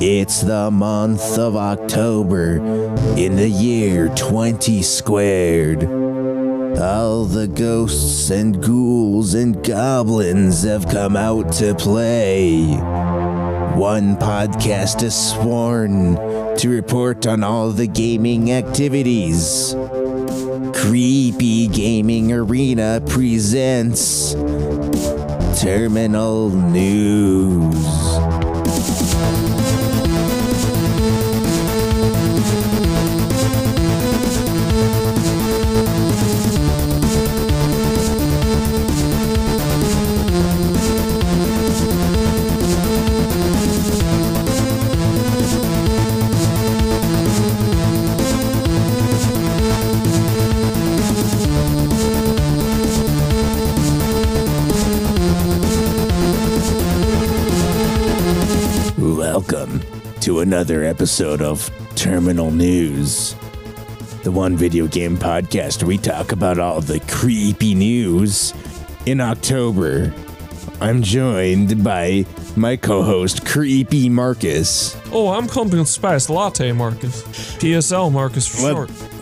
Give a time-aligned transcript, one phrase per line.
[0.00, 2.58] It's the month of October
[3.16, 5.82] in the year 20 squared.
[6.78, 12.66] All the ghosts and ghouls and goblins have come out to play.
[13.74, 16.14] One podcast is sworn
[16.58, 19.74] to report on all the gaming activities.
[20.74, 24.34] Creepy Gaming Arena presents
[25.60, 28.07] Terminal News.
[60.38, 63.34] To another episode of Terminal News,
[64.22, 68.54] the one video game podcast where we talk about all the creepy news
[69.06, 70.12] in October.
[70.80, 72.24] I'm joined by
[72.56, 74.96] my co host, Creepy Marcus.
[75.10, 77.22] Oh, I'm Pumpkin Spice Latte Marcus.
[77.56, 78.88] PSL Marcus for What?
[78.90, 79.14] short.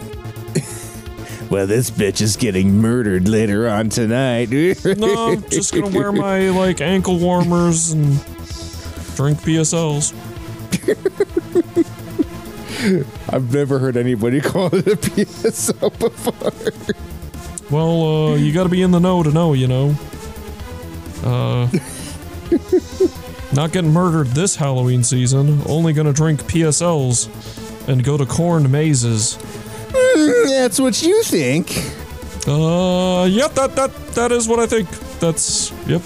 [1.50, 4.50] Well, this bitch is getting murdered later on tonight.
[4.98, 8.16] No, I'm just gonna wear my like ankle warmers and
[9.14, 10.12] drink PSLs.
[13.28, 16.52] I've never heard anybody call it a PSO before.
[17.70, 19.94] Well, uh, you gotta be in the know to know, you know.
[21.24, 21.68] Uh,
[23.52, 25.62] not getting murdered this Halloween season.
[25.66, 29.36] Only gonna drink PSLs and go to corn mazes.
[29.92, 31.70] That's what you think.
[32.46, 34.88] Uh, yep, that that that is what I think.
[35.18, 36.02] That's yep.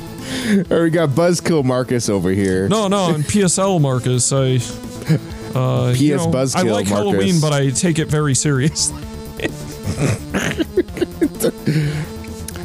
[0.70, 2.68] Or we got Buzzkill Marcus over here.
[2.68, 4.32] No, no, I'm PSL Marcus.
[4.32, 4.56] I
[5.58, 6.88] uh PS you know, I like Marcus.
[6.90, 9.02] Halloween, but I take it very seriously.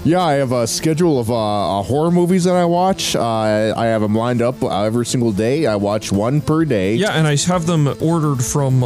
[0.06, 3.16] Yeah, I have a schedule of uh, uh, horror movies that I watch.
[3.16, 5.66] Uh, I have them lined up every single day.
[5.66, 6.96] I watch one per day.
[6.96, 8.82] Yeah, and I have them ordered from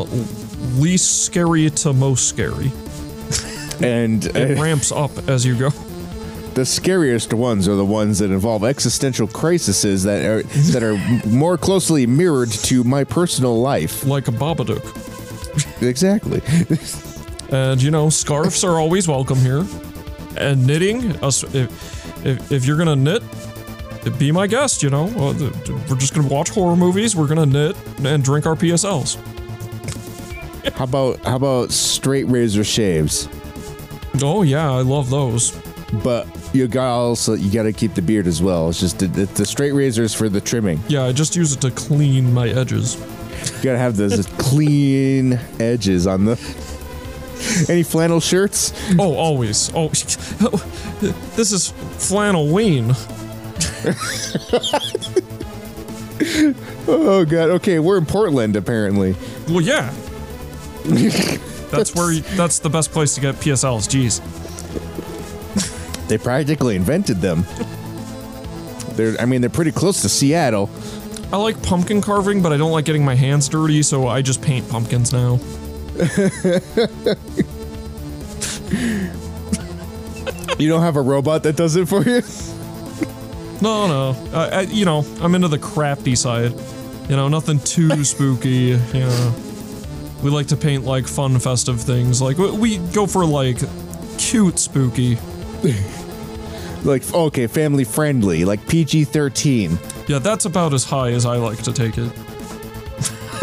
[0.79, 2.71] least scary to most scary.
[3.81, 5.71] And It uh, ramps up as you go.
[6.57, 10.41] The scariest ones are the ones that involve existential crises that are
[10.71, 10.97] that are
[11.29, 14.03] more closely mirrored to my personal life.
[14.03, 14.83] Like a Babadook.
[15.83, 16.41] Exactly.
[17.55, 19.67] And you know, scarves are always welcome here.
[20.35, 23.21] And knitting, us if, if, if you're gonna knit,
[24.17, 25.05] be my guest, you know.
[25.87, 29.15] We're just gonna watch horror movies, we're gonna knit and drink our PSLs.
[30.73, 33.29] how about how about straight razor shaves?
[34.23, 35.51] Oh yeah, I love those.
[36.03, 38.69] But you got also you got to keep the beard as well.
[38.69, 40.79] It's just the, the, the straight razors for the trimming.
[40.87, 42.95] Yeah, I just use it to clean my edges.
[43.57, 46.33] You gotta have those clean edges on the.
[47.69, 48.73] Any flannel shirts?
[48.97, 49.71] Oh, always.
[49.75, 49.87] Oh,
[51.35, 52.93] this is flannel ween.
[56.89, 57.49] Oh god.
[57.49, 59.15] Okay, we're in Portland apparently.
[59.49, 59.93] Well, yeah.
[61.69, 62.13] That's where.
[62.13, 63.87] You, that's the best place to get PSLs.
[63.89, 64.21] Jeez.
[66.07, 67.45] They practically invented them.
[68.91, 69.19] They're.
[69.19, 70.69] I mean, they're pretty close to Seattle.
[71.31, 74.41] I like pumpkin carving, but I don't like getting my hands dirty, so I just
[74.41, 75.39] paint pumpkins now.
[80.59, 82.21] You don't have a robot that does it for you.
[83.61, 84.29] No, no.
[84.33, 86.51] I, I, you know, I'm into the crafty side.
[87.09, 88.79] You know, nothing too spooky.
[88.93, 89.35] You know,
[90.23, 92.21] we like to paint like fun, festive things.
[92.21, 93.57] Like we, we go for like
[94.17, 95.17] cute spooky.
[96.83, 99.77] Like okay, family friendly, like PG thirteen.
[100.07, 102.11] Yeah, that's about as high as I like to take it.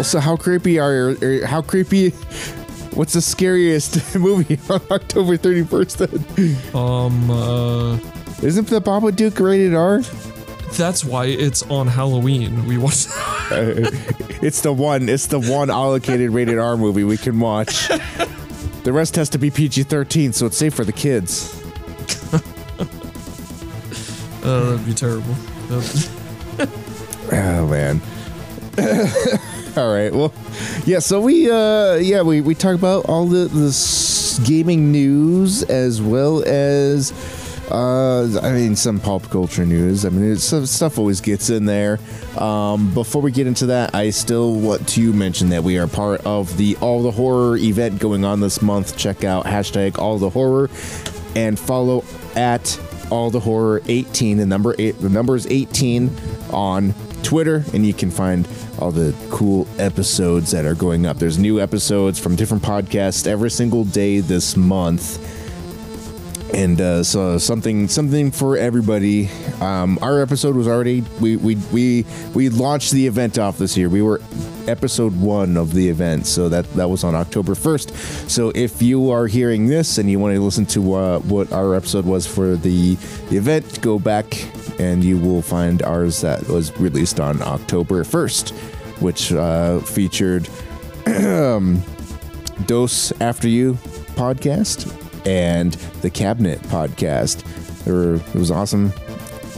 [0.03, 2.11] So how creepy are or how creepy?
[2.95, 5.99] What's the scariest movie on October thirty first?
[5.99, 6.25] Then
[6.75, 7.99] Um, uh,
[8.43, 10.01] isn't the Babadook rated R?
[10.77, 12.67] that's why it's on Halloween.
[12.67, 13.07] We watch.
[14.43, 15.09] It's the one.
[15.09, 17.89] It's the one allocated rated R movie we can watch.
[18.85, 21.61] The rest has to be PG thirteen, so it's safe for the kids.
[24.45, 25.35] Uh, that'd be terrible.
[27.33, 28.01] Oh man.
[29.77, 30.13] all right.
[30.13, 30.33] Well,
[30.85, 30.99] yeah.
[30.99, 33.73] So we, uh, yeah, we we talk about all the the
[34.45, 37.13] gaming news as well as,
[37.71, 40.05] uh, I mean, some pop culture news.
[40.05, 41.99] I mean, it's, stuff always gets in there.
[42.37, 46.21] Um, before we get into that, I still want to mention that we are part
[46.27, 48.97] of the All the Horror event going on this month.
[48.97, 50.69] Check out hashtag All the Horror
[51.37, 52.05] and follow
[52.37, 52.79] at
[53.11, 54.39] all the horror 18.
[54.39, 56.11] The number eight, the number is 18
[56.51, 58.47] on Twitter, and you can find
[58.79, 61.19] all the cool episodes that are going up.
[61.19, 65.19] There's new episodes from different podcasts every single day this month
[66.55, 69.29] and uh, so something something for everybody.
[69.61, 73.89] Um, our episode was already we we we we launched the event off this year.
[73.89, 74.21] We were
[74.69, 77.95] episode one of the event, so that that was on October first.
[78.31, 81.75] So if you are hearing this and you want to listen to uh, what our
[81.75, 82.93] episode was for the,
[83.31, 84.47] event, go back
[84.81, 88.51] and you will find ours that was released on October first,
[89.01, 90.49] which uh, featured
[92.67, 93.75] Dose After You
[94.15, 95.73] podcast and
[96.03, 97.45] the Cabinet podcast.
[97.87, 98.93] Were, it was awesome.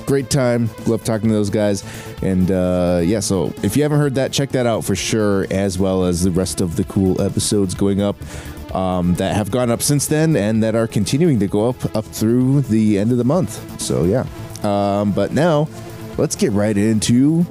[0.06, 0.70] Great time.
[0.86, 1.84] Love talking to those guys.
[2.22, 5.78] And uh, yeah, so if you haven't heard that, check that out for sure, as
[5.78, 8.16] well as the rest of the cool episodes going up
[8.74, 12.04] um, that have gone up since then and that are continuing to go up up
[12.04, 13.80] through the end of the month.
[13.80, 14.26] So yeah.
[14.62, 15.68] Um, but now,
[16.18, 17.44] let's get right into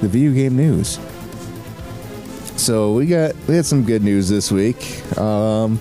[0.00, 0.98] the video game news.
[2.56, 5.18] So we got we had some good news this week.
[5.18, 5.80] Um,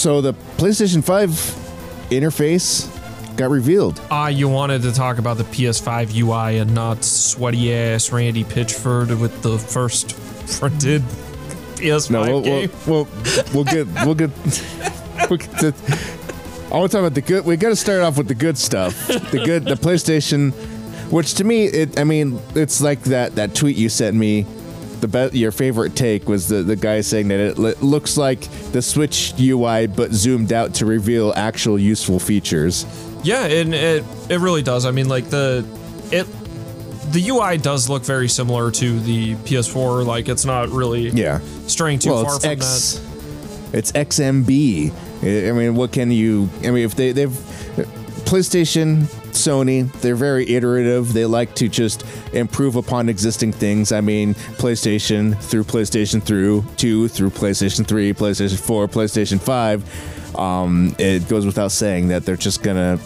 [0.00, 1.28] so the PlayStation 5
[2.10, 2.88] interface
[3.36, 4.00] got revealed.
[4.10, 9.20] Ah, you wanted to talk about the PS5 UI and not sweaty ass Randy Pitchford
[9.20, 10.16] with the first
[10.58, 11.02] printed
[11.76, 12.70] PS5 No, we'll, game.
[12.86, 14.30] we'll, we'll, we'll get we'll get
[15.28, 15.74] we'll get to,
[16.72, 17.44] I want to talk about the good.
[17.44, 19.06] We got to start off with the good stuff.
[19.08, 20.52] The good, the PlayStation,
[21.10, 21.98] which to me, it.
[21.98, 24.46] I mean, it's like that that tweet you sent me.
[25.00, 28.40] The be- your favorite take was the the guy saying that it li- looks like
[28.72, 32.84] the Switch UI, but zoomed out to reveal actual useful features.
[33.22, 34.84] Yeah, and it it really does.
[34.84, 35.64] I mean, like the
[36.12, 36.26] it
[37.12, 40.04] the UI does look very similar to the PS4.
[40.04, 41.40] Like it's not really Yeah.
[41.66, 43.00] straying too well, far it's from X.
[43.72, 44.92] It's XMB.
[45.22, 46.48] I I mean, what can you?
[46.62, 47.30] I mean, if they they've
[48.24, 51.12] PlayStation, Sony, they're very iterative.
[51.12, 53.92] They like to just improve upon existing things.
[53.92, 59.84] I mean, PlayStation through PlayStation through two through PlayStation three, PlayStation four, PlayStation five.
[60.38, 62.98] Um, it goes without saying that they're just gonna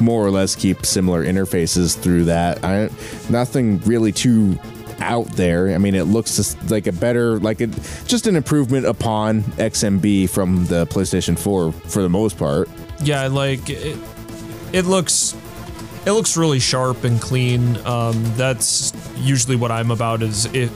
[0.00, 2.64] more or less keep similar interfaces through that.
[2.64, 2.90] I,
[3.30, 4.58] nothing really too
[5.00, 5.74] out there.
[5.74, 7.70] I mean, it looks like a better, like it,
[8.06, 12.68] just an improvement upon XMB from the PlayStation 4 for the most part.
[13.02, 13.98] Yeah, like it,
[14.72, 15.36] it looks
[16.06, 17.76] it looks really sharp and clean.
[17.86, 20.22] Um, that's usually what I'm about.
[20.22, 20.70] Is it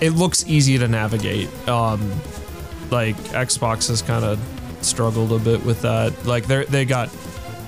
[0.00, 1.48] it looks easy to navigate.
[1.68, 2.00] Um,
[2.90, 4.38] like Xbox has kind of
[4.80, 6.24] struggled a bit with that.
[6.26, 7.10] Like they they got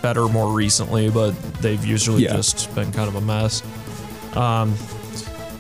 [0.03, 2.35] better more recently, but they've usually Yeah.
[2.37, 3.63] just been kind of a mess.
[4.37, 4.75] Um,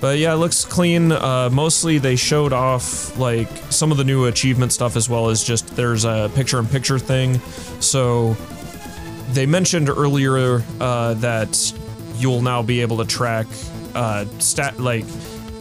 [0.00, 1.12] but yeah, it looks clean.
[1.12, 5.44] Uh, mostly they showed off like some of the new achievement stuff as well as
[5.44, 7.38] just there's a picture-in-picture thing.
[7.78, 8.36] So
[9.32, 11.72] they mentioned earlier uh, that
[12.16, 13.46] you'll now be able to track
[13.94, 15.04] uh, stat like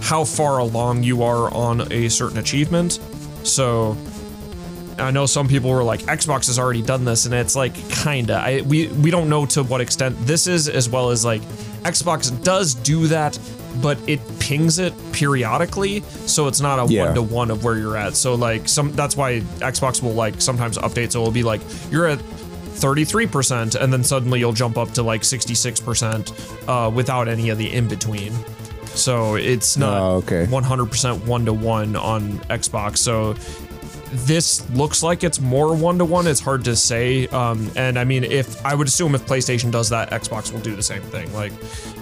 [0.01, 2.99] how far along you are on a certain achievement.
[3.43, 3.97] So
[4.97, 8.35] I know some people were like, Xbox has already done this, and it's like kinda.
[8.35, 11.41] I we we don't know to what extent this is, as well as like
[11.83, 13.37] Xbox does do that,
[13.81, 17.05] but it pings it periodically, so it's not a Yeah.
[17.05, 18.15] one to one of where you're at.
[18.15, 22.05] So like some that's why Xbox will like sometimes update, so it'll be like you're
[22.07, 22.19] at
[22.81, 27.71] 33%, and then suddenly you'll jump up to like 66% uh, without any of the
[27.71, 28.33] in between.
[28.87, 30.45] So it's not Oh, okay.
[30.47, 32.97] 100% one to one on Xbox.
[32.97, 33.35] So
[34.25, 36.27] this looks like it's more one to one.
[36.27, 37.27] It's hard to say.
[37.27, 40.75] Um, and I mean, if I would assume if PlayStation does that, Xbox will do
[40.75, 41.31] the same thing.
[41.33, 41.53] Like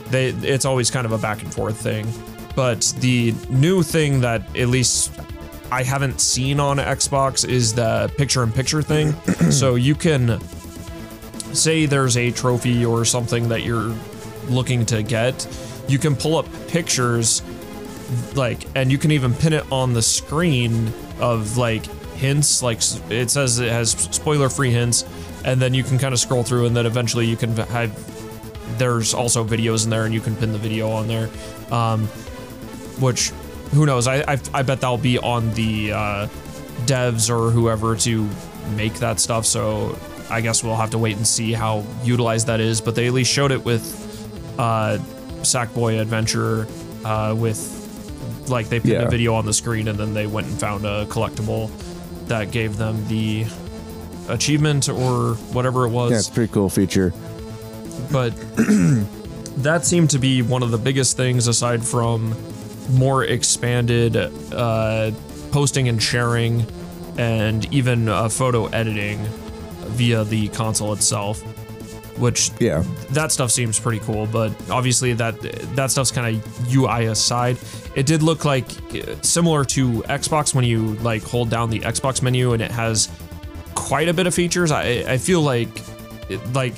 [0.09, 2.07] they, it's always kind of a back and forth thing.
[2.55, 5.11] But the new thing that at least
[5.71, 9.13] I haven't seen on Xbox is the picture in picture thing.
[9.51, 10.39] so you can
[11.53, 13.95] say there's a trophy or something that you're
[14.49, 15.47] looking to get,
[15.87, 17.41] you can pull up pictures
[18.35, 22.79] like and you can even pin it on the screen of like hints like
[23.09, 25.05] it says it has spoiler free hints
[25.45, 29.13] and then you can kind of scroll through and then eventually you can have there's
[29.13, 31.29] also videos in there and you can pin the video on there
[31.71, 32.07] um
[32.99, 33.29] which
[33.73, 36.27] who knows i i, I bet that'll be on the uh
[36.85, 38.27] devs or whoever to
[38.75, 39.97] make that stuff so
[40.29, 43.13] i guess we'll have to wait and see how utilized that is but they at
[43.13, 43.83] least showed it with
[44.59, 44.97] uh
[45.41, 46.67] sackboy adventure
[47.05, 47.75] uh with
[48.49, 49.03] like they put Yeah.
[49.03, 51.69] a video on the screen and then they went and found a collectible
[52.27, 53.45] that gave them the
[54.27, 57.13] achievement or whatever it was Yeah, it's a pretty cool feature.
[58.11, 58.29] but
[59.57, 62.35] that seemed to be one of the biggest things aside from
[62.91, 64.15] more expanded
[64.53, 65.11] uh,
[65.51, 66.65] posting and sharing
[67.17, 69.19] and even uh, photo editing
[69.89, 71.41] via the console itself
[72.17, 72.83] which Yeah.
[73.11, 74.25] that stuff seems pretty cool.
[74.25, 75.39] But obviously, that
[75.77, 77.57] that stuff's kind of UI aside.
[77.95, 82.21] It did look like uh, similar to Xbox when you like hold down the Xbox
[82.21, 83.07] menu and it has
[83.73, 84.69] quite a bit of features.
[84.69, 85.69] I I feel like
[86.53, 86.75] like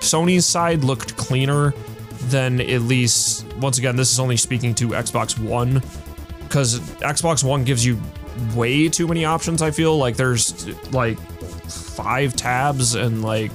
[0.00, 1.74] Sony's side looked cleaner
[2.30, 5.80] than at least once again this is only speaking to Xbox One
[6.42, 8.00] because Xbox One gives you
[8.56, 9.62] way too many options.
[9.62, 11.18] I feel like there's like
[11.76, 13.50] five tabs and like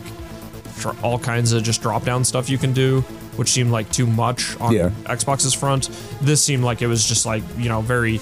[1.02, 3.02] all kinds of just drop down stuff you can do,
[3.36, 4.90] which seemed like too much on Yeah.
[5.06, 5.90] Xbox's front.
[6.22, 8.20] This seemed like it was just like you know very.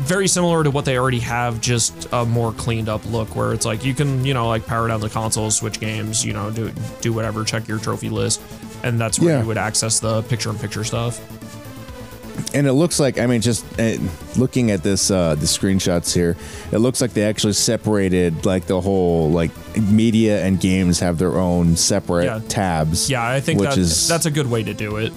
[0.00, 3.66] Very similar to what they already have, just a more cleaned up look where it's
[3.66, 6.72] like you can, you know, like power down the console, switch games, you know, do
[7.02, 8.40] do whatever, check your trophy list,
[8.82, 9.40] and that's where Yeah.
[9.42, 11.20] you would access the picture in picture stuff.
[12.54, 13.96] And it looks like I mean, just uh,
[14.36, 16.36] looking at this, uh, the screenshots here,
[16.72, 21.36] it looks like they actually separated like the whole like media and games have their
[21.38, 22.40] own separate Yeah.
[22.48, 23.08] tabs.
[23.10, 25.12] Yeah, I think which that, is that's a good way to do it.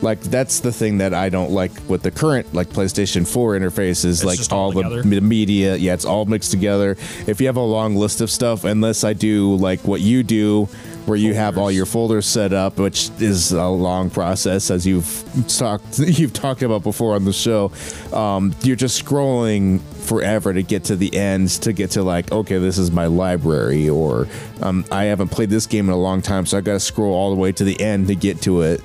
[0.00, 4.04] like that's the thing that I don't like with the current like PlayStation 4 interface
[4.04, 5.74] is like all all the media.
[5.76, 6.96] Yeah, it's all mixed together.
[7.26, 10.68] If you have a long list of stuff, unless I do like what you do,
[11.08, 15.24] where you have all your folders set up, which is a long process, as you've
[15.48, 17.72] talked you've talked about before on the show.
[18.12, 22.56] Um, you're just scrolling forever to get to the end to get to like okay
[22.56, 24.26] this is my library or
[24.62, 27.28] um, i haven't played this game in a long time so i gotta scroll all
[27.28, 28.80] the way to the end to get to it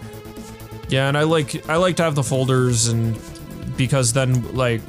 [0.89, 3.17] Yeah, and I like I like to have the folders and
[3.77, 4.81] because then like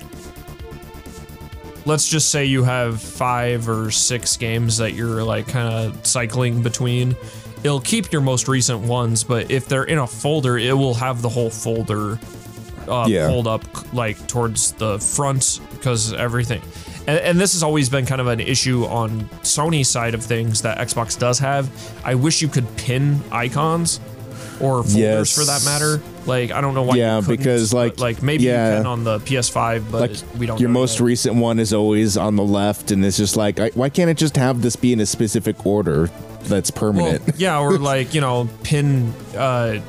[1.86, 6.62] let's just say you have 5 or 6 games that you're like kind of cycling
[6.62, 7.16] between.
[7.62, 11.22] It'll keep your most recent ones, but if they're in a folder, it will have
[11.22, 12.18] the whole folder
[12.88, 13.28] uh, Yeah.
[13.28, 13.64] pulled up
[13.94, 16.60] like towards the front because everything.
[17.06, 20.62] And, and this has always been kind of an issue on Sony's side of things
[20.62, 21.70] that Xbox does have.
[22.04, 24.00] I wish you could pin icons
[24.60, 25.34] or folders Yes.
[25.34, 26.00] for that matter.
[26.26, 26.97] Like I don't know why.
[26.97, 28.71] Yeah, because, like, like maybe yeah.
[28.71, 30.59] you can on the PS5, but like we don't.
[30.59, 31.04] your most yet.
[31.07, 34.16] recent one is always on the left and it's just like I, why can't it
[34.16, 36.09] just have this be in a specific order
[36.45, 39.12] that's Well, permanent yeah, or like you know, pin.
[39.37, 39.81] uh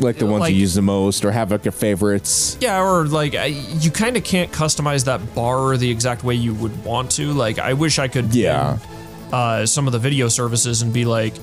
[0.00, 3.06] like the ones like- you use the most or have like your favorites Yeah, or
[3.06, 7.10] like I, you kind of can't customize that bar the exact way you would want
[7.12, 7.32] to.
[7.32, 8.32] Like I wish I could.
[8.34, 8.78] Yeah.
[8.78, 8.94] pin,
[9.32, 11.34] uh, some of the video services and be like,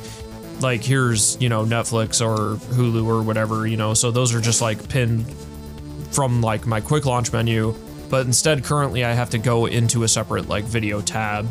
[0.61, 3.93] like here's you know Netflix or Hulu or whatever you know.
[3.93, 5.25] So those are just like pinned
[6.11, 7.75] from like my quick launch menu.
[8.09, 11.47] But instead, currently I have to go into a separate like video tab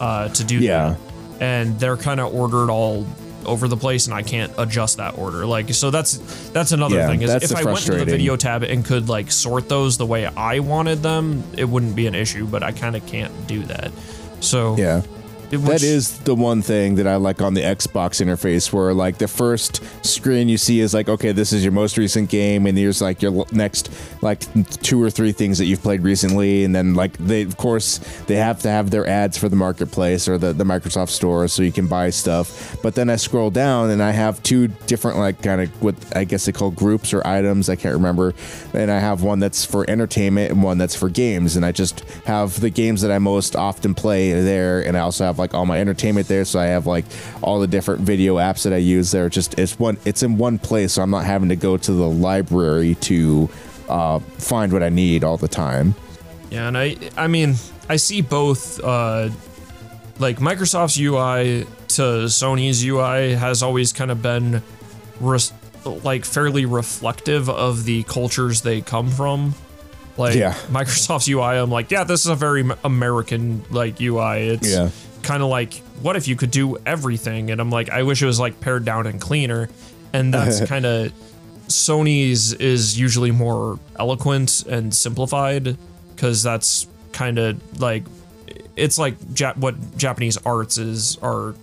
[0.00, 0.90] uh, to do Yeah.
[0.90, 0.98] that.
[1.40, 3.06] And they're kind of ordered all
[3.44, 5.44] over the place, and I can't adjust that order.
[5.44, 6.18] Like, so that's
[6.50, 7.22] that's another Yeah, thing.
[7.22, 10.26] Is if I went to the video tab and could like sort those the way
[10.26, 12.46] I wanted them, it wouldn't be an issue.
[12.46, 13.90] But I kind of can't do that.
[14.40, 15.02] So yeah
[15.60, 19.28] that is the one thing that I like on the Xbox interface, where like the
[19.28, 23.02] first screen you see is like, okay, this is your most recent game, and here's
[23.02, 23.90] like your next
[24.22, 24.40] like
[24.82, 28.36] two or three things that you've played recently, and then like they, of course, they
[28.36, 31.72] have to have their ads for the marketplace or the, the Microsoft Store, so you
[31.72, 32.80] can buy stuff.
[32.82, 36.24] But then I scroll down and I have two different like kind of what I
[36.24, 38.32] guess they call groups or items, I can't remember,
[38.72, 42.00] and I have one that's for entertainment and one that's for games, and I just
[42.24, 45.66] have the games that I most often play there, and I also have like all
[45.66, 46.44] my entertainment there.
[46.44, 47.04] So I have like
[47.42, 49.28] all the different video apps that I use there.
[49.28, 52.08] Just it's one, it's in one place, so I'm not having to go to the
[52.08, 53.48] library to
[53.88, 55.94] uh, find what I need all the time.
[56.50, 57.56] Yeah, and I I mean
[57.88, 59.28] I see both uh
[60.18, 64.62] like Microsoft's UI to Sony's UI has always kind of been
[65.20, 65.52] res-
[65.84, 69.54] like fairly reflective of the cultures they come from.
[70.18, 70.52] Like Yeah.
[70.68, 74.48] Microsoft's UI, I'm like, yeah, this is a very American like UI.
[74.48, 74.90] It's Yeah.
[75.22, 77.50] Kind of like, what if you could do everything?
[77.50, 79.68] And I'm like, I wish it was like pared down and cleaner.
[80.12, 81.12] And that's kind of
[81.68, 85.76] Sony's is usually more eloquent and simplified
[86.14, 88.04] because that's kind of like
[88.76, 91.54] it's like Jap- what Japanese arts is are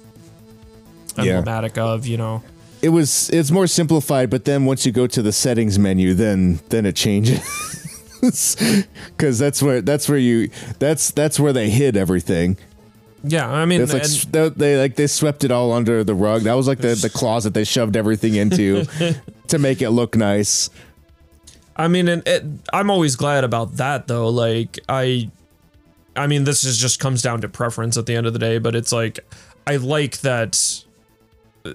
[1.17, 1.37] Yeah.
[1.37, 2.43] emblematic of, you know.
[2.81, 6.59] It was it's more simplified, but then once you go to the settings menu, then
[6.69, 7.41] then it changes.
[8.21, 12.57] Because that's where that's where you that's that's where they hid everything.
[13.23, 16.43] Yeah, I mean, It's like they, they like they swept it all under the rug.
[16.43, 18.85] That was like the, the closet they shoved everything into
[19.47, 20.69] to make it look nice.
[21.75, 24.29] I mean, and it, I'm always glad about that though.
[24.29, 25.29] Like I,
[26.15, 28.57] I mean, this is just comes down to preference at the end of the day.
[28.57, 29.19] But it's like
[29.67, 30.83] I like that.
[31.65, 31.73] uh,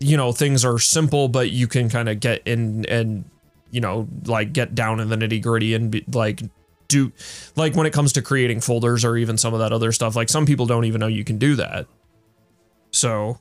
[0.00, 3.24] You know, things are simple, but you can kind of get in and
[3.70, 6.40] you know, like get down in the nitty gritty and be, like
[6.88, 7.12] do
[7.54, 10.16] like when it comes to creating folders or even some of that other stuff.
[10.16, 11.86] Like some people don't even know you can do that.
[12.90, 13.38] So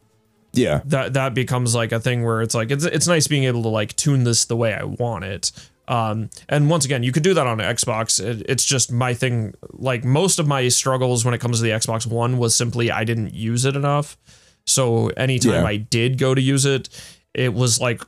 [0.54, 0.82] Yeah.
[0.86, 3.70] that that becomes like a thing where it's like it's it's nice being able to
[3.70, 5.52] like tune this the way I want it.
[5.90, 8.22] Um, and once again, you could do that on Xbox.
[8.24, 9.54] It, it's just my thing.
[9.72, 13.06] Like most of my struggles when it comes to the Xbox One was simply I
[13.06, 14.18] didn't use it enough.
[14.66, 15.64] So anytime Yeah.
[15.66, 16.90] I did go to use it,
[17.34, 18.02] it was like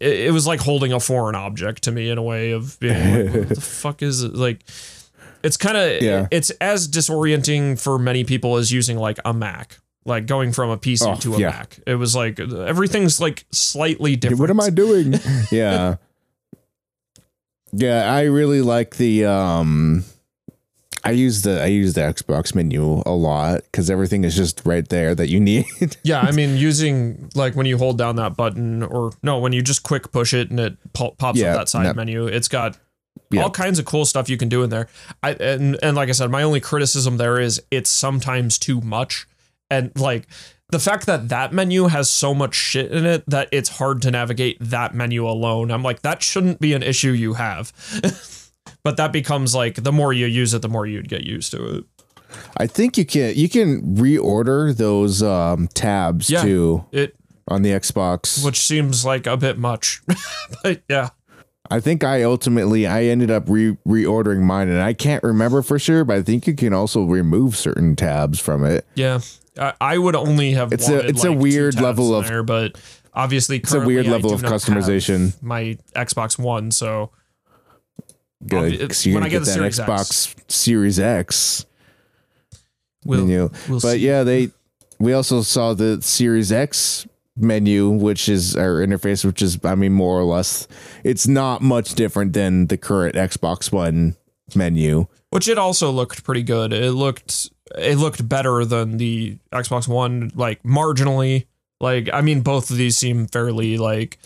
[0.00, 3.26] it, it was like holding a foreign object to me in a way of being
[3.26, 4.64] like, what the fuck is it like?
[5.42, 6.26] It's kind of Yeah.
[6.30, 9.78] it's as disorienting for many people as using like a Mac.
[10.06, 11.50] Like going from a PC Oh, to a yeah.
[11.50, 11.78] Mac.
[11.86, 14.40] It was like everything's like slightly different.
[14.40, 15.14] What am I doing?
[15.52, 15.96] yeah.
[17.72, 20.04] Yeah, I really like the um
[21.04, 24.86] I use the I use the Xbox menu a lot cuz everything is just right
[24.88, 25.64] there that you need.
[26.02, 29.62] Yeah, I mean, using like when you hold down that button, or no, when you
[29.62, 32.48] just quick push it and it po- pops Yeah, up that side that- menu, it's
[32.48, 32.76] got
[33.30, 33.42] Yeah.
[33.42, 34.88] all kinds of cool stuff you can do in there.
[35.22, 39.26] I and and like I said, my only criticism there is it's sometimes too much,
[39.70, 40.26] and like
[40.70, 44.10] the fact that that menu has so much shit in it that it's hard to
[44.10, 45.70] navigate that menu alone.
[45.72, 47.72] I'm like, that shouldn't be an issue you have.
[48.82, 51.64] but that becomes like the more you use it, the more you'd get used to
[51.78, 51.84] it.
[52.56, 56.42] I think you can you can reorder those um tabs Yeah.
[56.42, 57.16] too It
[57.48, 58.44] on the Xbox.
[58.44, 60.00] which seems like a bit much,
[60.62, 61.08] but yeah.
[61.72, 65.78] I think I ultimately I ended up re- reordering mine and I can't remember for
[65.78, 68.84] sure, but I think you can also remove certain tabs from it.
[68.96, 69.20] Yeah,
[69.58, 70.72] I, I would only have.
[70.72, 72.76] It's a- it's a like, two weird level of- there, but
[73.14, 75.40] obviously It's a weird level of customization.
[75.42, 77.10] My Xbox One, so
[78.46, 78.88] Good.
[78.88, 81.66] 'cause you're when gonna I get get, that Series Xbox Series X.
[83.04, 83.50] we'll, menu.
[83.68, 83.98] we'll But see.
[83.98, 84.50] yeah, they
[84.98, 87.06] we also saw the Series X
[87.36, 90.66] menu, which is our interface, which is I mean more or less
[91.04, 94.16] it's not much different than the current Xbox One
[94.54, 95.06] menu.
[95.30, 96.72] which it also looked pretty good.
[96.72, 101.46] It looked it looked better than the Xbox One, like marginally.
[101.80, 104.18] Like I mean, both of these seem fairly like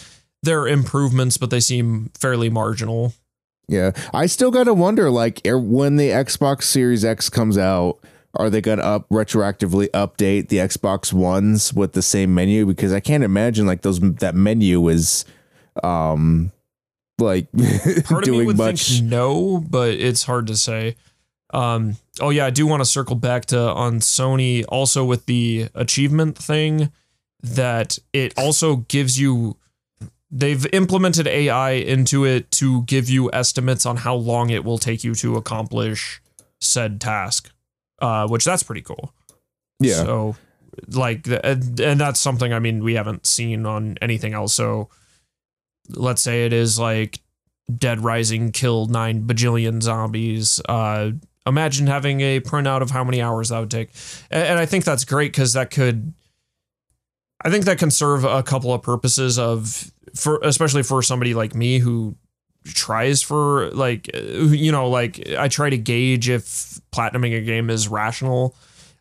[0.43, 3.13] they're improvements, but they seem fairly marginal.
[3.69, 7.99] Yeah, I still gotta wonder, like, er- when the Xbox Series X comes out,
[8.35, 12.67] are they gonna up retroactively update the Xbox Ones with the same menu?
[12.67, 15.25] Because I can't imagine like those that menu is,
[15.83, 16.53] um,
[17.19, 17.47] like
[18.05, 18.89] Part me doing would much.
[18.89, 20.97] think no, but it's hard to say.
[21.53, 25.69] Um, oh yeah, I do want to circle back to on Sony also with the
[25.75, 26.91] achievement thing
[27.43, 29.57] that it also gives you
[30.35, 35.05] they've implemented AI into it to give you estimates on how long it will take
[35.05, 36.21] you to accomplish
[36.61, 37.51] said task.
[38.03, 39.15] Uh, which that's pretty cool.
[39.79, 40.37] Yeah, So,
[40.89, 44.53] like, and and that's something I mean we haven't seen on anything else.
[44.53, 44.91] So,
[45.89, 47.21] let's say it is like
[47.75, 50.61] Dead Rising killed nine bajillion zombies.
[50.69, 51.13] Uh,
[51.47, 53.91] imagine having a printout of how many hours that would take,
[54.31, 56.13] and, and I think that's great because that could.
[57.43, 61.55] I think that can serve a couple of purposes of for especially for somebody like
[61.55, 62.17] me who
[62.67, 67.69] tries for like uh, you know like I try to gauge if platinuming a game
[67.69, 68.57] is rational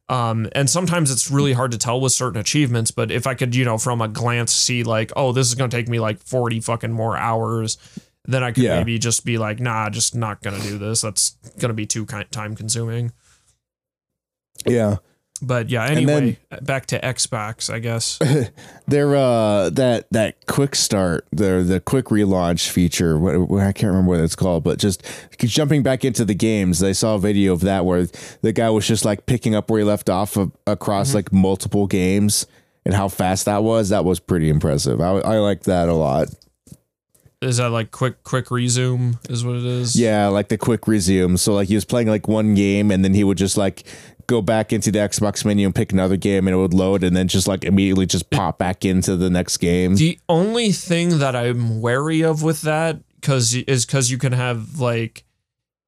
[0.10, 3.56] um and sometimes it's really hard to tell with certain achievements but if I could
[3.56, 6.20] you know from a glance see like oh this is going to take me like
[6.20, 7.78] 40 fucking more hours
[8.26, 8.80] then I could Yeah.
[8.80, 11.86] maybe just be like nah just not going to do this that's going to be
[11.86, 13.14] too time consuming
[14.66, 14.98] yeah.
[15.44, 18.20] But yeah anyway back to Xbox I guess
[18.88, 23.18] They're uh that that quick start, the the quick relaunch feature.
[23.18, 25.04] What, I can't remember what it's called, but just
[25.40, 26.84] jumping back into the games.
[26.84, 28.08] I saw a video of that where
[28.42, 31.88] the guy was just like picking up where he left off of, across like multiple
[31.88, 32.46] games
[32.86, 33.90] and how fast that was.
[33.90, 35.00] That was pretty impressive.
[35.00, 36.28] I I like that a lot.
[37.42, 41.38] is that like quick quick resume is what it is Yeah, like the quick resume.
[41.38, 43.84] So like he was playing like one game and then he would just like
[44.28, 47.16] go back into the Xbox menu and pick another game and it would load and
[47.16, 49.96] then just like immediately just pop back into the next game.
[49.96, 54.80] The only thing that I'm wary of with that cuz is cuz you can have
[54.80, 55.24] like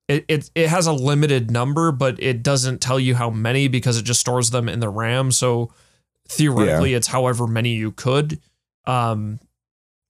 [0.07, 3.97] it, it it has a limited number but it doesn't tell you how many because
[3.97, 5.31] it just stores them in the RAM.
[5.31, 5.71] So
[6.27, 8.39] theoretically it's however many you could.
[8.85, 9.39] Um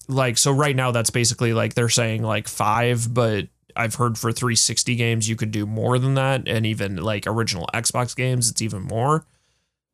[0.07, 4.31] like so right now that's basically like they're saying like 5 but I've heard for
[4.31, 8.61] 360 games you could do more than that and even like original Xbox games it's
[8.61, 9.25] even more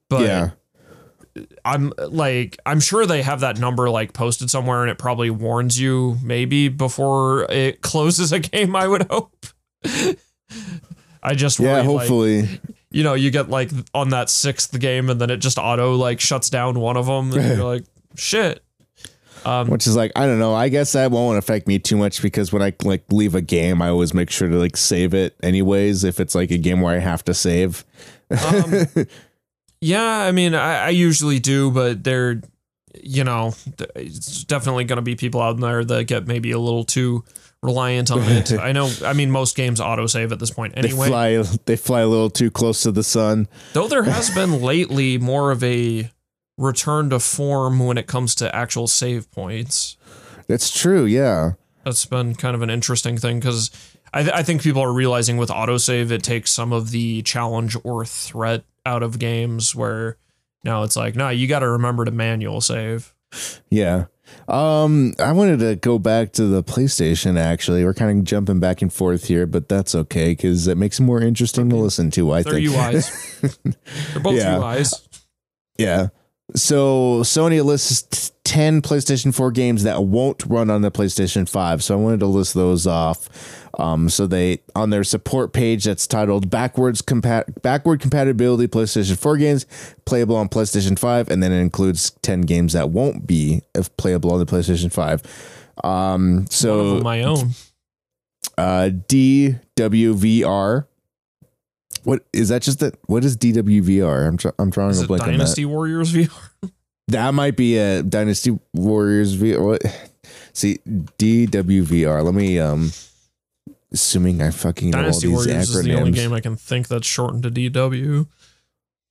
[0.10, 0.50] but yeah.
[1.64, 5.80] I'm like I'm sure they have that number like posted somewhere and it probably warns
[5.80, 9.46] you maybe before it closes a game I would hope.
[11.24, 12.50] I just Yeah, worry, like, hopefully.
[12.92, 16.20] you know you get like on that sixth game and then it just auto like
[16.20, 18.64] shuts down one of them and you're like shit.
[19.46, 20.54] Um, Which is like I don't know.
[20.54, 23.82] I guess that won't affect me too much because when I like leave a game,
[23.82, 26.04] I always make sure to like save it anyways.
[26.04, 27.84] If it's like a game where I have to save,
[28.30, 28.86] um,
[29.82, 32.42] Yeah, I mean, I, I usually do, but they're,
[33.04, 33.56] you know,
[33.96, 37.24] it's definitely going to be people out there that get maybe a little too
[37.64, 38.52] reliant on it.
[38.60, 38.92] I know.
[39.04, 41.06] I mean, most games autosave at this point anyway.
[41.06, 41.10] They
[41.44, 41.58] fly.
[41.66, 43.48] They fly a little too close to the sun.
[43.74, 46.12] Though there has been lately more of a
[46.58, 49.98] return to form when it comes to actual save points.
[50.48, 51.06] That's true.
[51.06, 51.52] Yeah.
[51.86, 53.72] That's been kind of an interesting thing because
[54.14, 57.76] I, th- I think people are realizing with autosave it takes some of the challenge
[57.84, 60.18] or threat out of games where
[60.64, 63.14] now it's like, no, you got to remember to manual save.
[63.70, 64.06] Yeah.
[64.48, 67.38] Um, I wanted to go back to the PlayStation.
[67.38, 71.00] Actually, we're kind of jumping back and forth here, but that's okay because it makes
[71.00, 72.32] it more interesting to listen to.
[72.32, 73.58] I They're think UIs.
[74.14, 74.56] They're both Yeah.
[74.58, 75.08] UIs.
[75.78, 76.08] Yeah.
[76.56, 81.84] So Sony lists 10 PlayStation 4 games that won't run on the PlayStation 5.
[81.84, 83.30] So I wanted to list those off.
[83.80, 89.38] Um, so they on their support page that's titled backwards compat backward compatibility PlayStation 4
[89.38, 89.66] games
[90.04, 94.34] playable on PlayStation 5 and then it includes 10 games that won't be if playable
[94.34, 95.24] on the PlayStation 5.
[95.86, 97.52] Um, so my own.
[98.58, 100.88] uh DWVR
[102.04, 104.28] what is that just that what is DWVR?
[104.28, 105.38] I'm tr- I'm trying Is to blank on that.
[105.38, 106.50] Dynasty Warriors VR?
[107.08, 109.58] That might be a Dynasty Warriors V.
[109.58, 109.82] What?
[110.54, 112.24] See DWVR.
[112.24, 112.92] Let me um.
[113.92, 116.88] Assuming I fucking know all Dynasty these Warriors is the only game I can think
[116.88, 118.28] that's shortened to DW.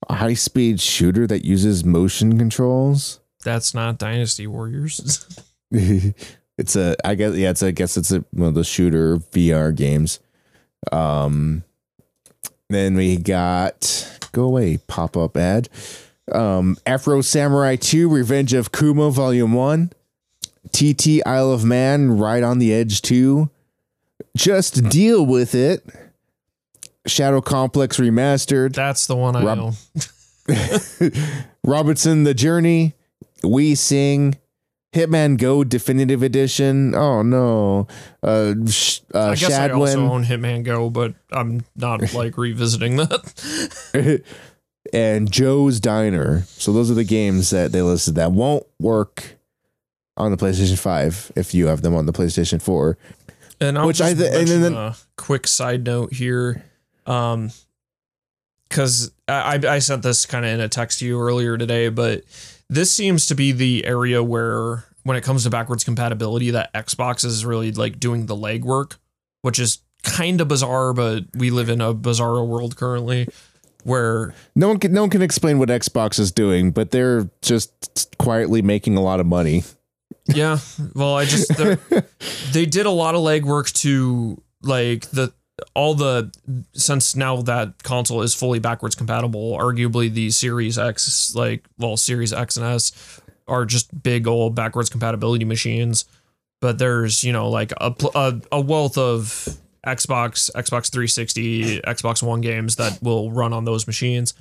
[0.09, 3.21] A high speed shooter that uses motion controls.
[3.45, 5.27] That's not Dynasty Warriors.
[5.71, 6.97] it's a.
[7.05, 7.51] I guess yeah.
[7.51, 10.21] It's a, I guess it's a, one of the shooter VR games.
[10.91, 11.65] Um.
[12.71, 15.69] Then we got go away pop up ad.
[16.33, 19.91] Um, Afro Samurai 2 Revenge of Kuma Volume 1.
[20.73, 23.51] TT Isle of Man Right on the Edge 2.
[24.37, 25.85] Just Deal with It.
[27.07, 28.75] Shadow Complex Remastered.
[28.75, 29.73] That's the one I Rob- know.
[31.65, 32.95] Robinson The Journey.
[33.43, 34.37] We Sing.
[34.93, 36.95] Hitman Go Definitive Edition.
[36.95, 37.87] Oh no.
[38.23, 42.37] Uh, sh- uh I guess I also Shadwin own Hitman Go, but I'm not like
[42.37, 44.23] revisiting that.
[44.93, 46.43] and Joe's Diner.
[46.47, 49.37] So those are the games that they listed that won't work
[50.17, 52.99] on the PlayStation 5 if you have them on the PlayStation 4.
[53.61, 56.65] And I'll Which just I th- and then- a quick side note here,
[57.07, 57.51] um,
[58.69, 61.89] because I I I sent this kind of in a text to you earlier today,
[61.91, 62.25] but
[62.71, 67.25] this seems to be the area where when it comes to backwards compatibility, that Xbox
[67.25, 68.97] is really like doing the legwork,
[69.43, 73.29] which is kind of bizarre, but we live in a bizarre world currently
[73.83, 78.17] where No one can no one can explain what Xbox is doing, but they're just
[78.19, 79.65] quietly making a lot of money.
[80.27, 80.59] Yeah.
[80.95, 81.51] Well, I just
[82.53, 85.33] they did a lot of legwork to like the
[85.75, 86.33] all the
[86.73, 89.57] since now that console is fully backwards compatible.
[89.57, 94.91] Arguably, the Series X, like well, Series X and S, are just big old backwards
[94.91, 96.05] compatibility machines.
[96.61, 99.49] But there's you know like a a, a wealth of
[99.87, 104.35] Xbox, Xbox 360, Xbox One games that will run on those machines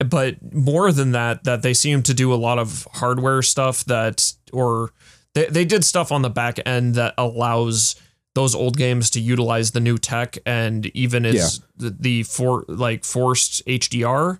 [0.00, 4.32] but more than that that they seem to do a lot of hardware stuff that
[4.52, 4.90] or
[5.34, 7.96] they, they did stuff on the back end that allows
[8.34, 13.04] those old games to utilize the new tech and even is the, the for like
[13.04, 14.38] forced HDR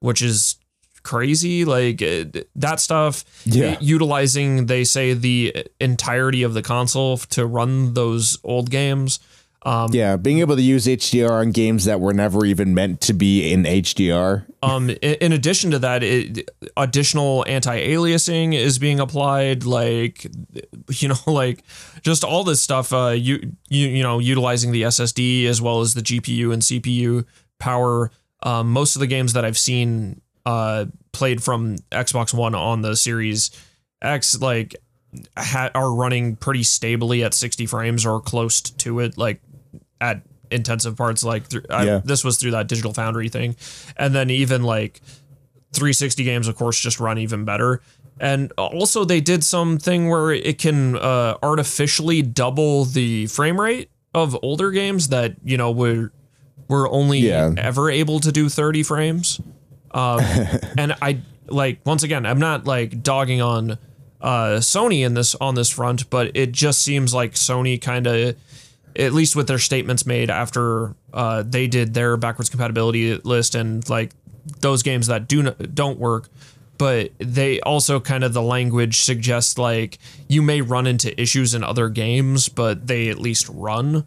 [0.00, 0.56] which is
[1.02, 2.24] crazy like eh,
[2.56, 3.76] that stuff Yeah.
[3.80, 9.18] utilizing they say the entirety of the console to run those old games
[9.64, 13.12] um Yeah, being able to use HDR on games that were never even meant to
[13.12, 14.46] be in HDR.
[14.62, 19.64] Um, in, in addition to that, it, additional anti-aliasing is being applied.
[19.64, 20.26] Like,
[20.90, 21.62] you know, like
[22.02, 22.92] just all this stuff.
[22.92, 27.24] Uh, you you you know, utilizing the SSD as well as the GPU and CPU
[27.58, 28.10] power.
[28.42, 32.96] Um, most of the games that I've seen uh played from Xbox One on the
[32.96, 33.50] Series
[34.02, 34.74] X, like,
[35.36, 39.16] ha- are running pretty stably at 60 frames or close to it.
[39.16, 39.40] Like
[40.08, 42.00] at intensive parts like through, Yeah.
[42.04, 43.56] This was through that digital foundry thing
[43.96, 45.00] and then even like
[45.72, 47.80] 360 games of course just run even better
[48.20, 54.36] and also they did something where it can uh, artificially double the frame rate of
[54.42, 56.12] older games that you know were
[56.68, 57.52] were only Yeah.
[57.56, 59.40] ever able to do 30 frames
[59.90, 60.20] um,
[60.78, 63.78] and i like once again i'm not like dogging on
[64.20, 68.36] uh, sony in this on this front but it just seems like sony kind of
[68.96, 73.88] at least with their statements made after uh, they did their backwards compatibility list and
[73.88, 74.12] like
[74.60, 76.28] those games that do n- don't work.
[76.76, 81.62] But they also kind of the language suggests like you may run into issues in
[81.62, 84.04] other games but they at least run.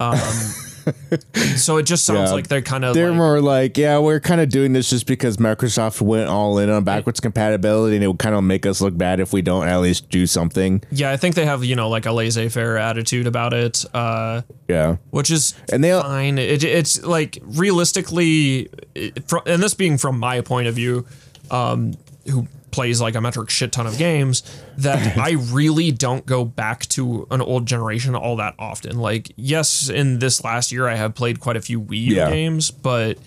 [0.00, 0.18] Um,
[1.56, 2.34] so it just sounds Yeah.
[2.34, 5.06] like they're kind of They're like, more like, yeah, we're kind of doing this just
[5.06, 8.80] because Microsoft went all in on backwards compatibility, and it would kind of make us
[8.80, 10.82] look bad if we don't at least do something.
[10.90, 11.10] yeah.
[11.10, 13.84] I think they have you know like a laissez-faire attitude about it.
[13.94, 16.38] Uh, Yeah, which is and they fine.
[16.38, 21.06] It, it's like realistically, it, and this being from my point of view,
[21.50, 21.94] um,
[22.30, 24.42] who plays like a metric shit ton of games,
[24.76, 28.98] that I really don't go back to an old generation all that often.
[28.98, 32.30] Like, yes, in this last year, I have played quite a few Wii U Yeah.
[32.30, 33.18] games, but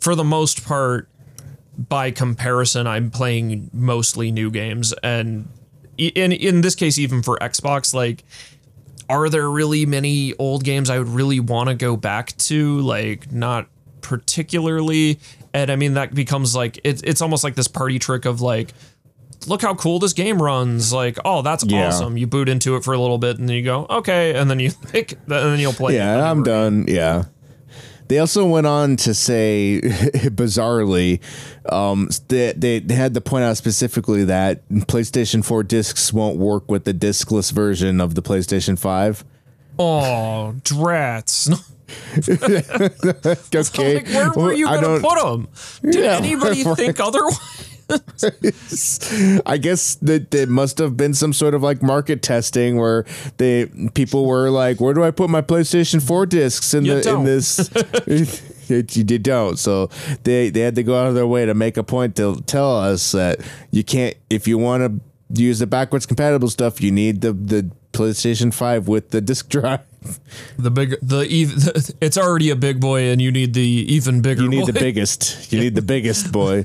[0.00, 1.08] for the most part,
[1.88, 5.48] by comparison, I'm playing mostly new games, and
[5.96, 8.22] in in this case, even for Xbox, like
[9.08, 12.78] are there really many old games I would really want to go back to?
[12.80, 13.66] Like, not
[14.02, 15.18] particularly.
[15.52, 18.72] And I mean, that becomes like, it, it's almost like this party trick of like,
[19.46, 20.92] look how cool this game runs.
[20.92, 21.88] Like, oh, that's Yeah.
[21.88, 22.16] awesome.
[22.16, 24.34] You boot into it for a little bit and then you go, okay.
[24.34, 25.96] And then you pick, and then you'll play.
[25.96, 26.84] Yeah, I'm done.
[26.88, 27.24] Yeah.
[28.08, 31.20] They also went on to say, bizarrely,
[31.70, 36.68] um, they, they they had to point out specifically that PlayStation 4 discs won't work
[36.68, 39.24] with the discless version of the PlayStation 5.
[39.78, 41.48] Oh, drats.
[43.54, 45.48] Okay, like, where were you I going to put them?
[45.92, 46.76] Did Yeah, anybody right.
[46.76, 47.38] think otherwise?
[49.46, 53.04] I guess that there must have been some sort of like market testing where
[53.38, 57.00] they people were like, "Where do I put my PlayStation 4 discs in You the
[57.02, 57.18] don't.
[57.20, 57.68] in this?"
[58.68, 59.58] You don't.
[59.58, 59.90] So
[60.22, 62.76] they they had to go out of their way to make a point to tell
[62.78, 63.40] us that
[63.72, 67.70] you can't if you want to use the backwards compatible stuff, you need the the
[67.92, 69.80] PlayStation 5 with the disc drive.
[70.56, 74.42] The big, the, ev- it's already a big boy and you need the even bigger
[74.42, 74.80] You need the boy.
[74.88, 75.52] biggest.
[75.52, 76.64] You need the biggest boy.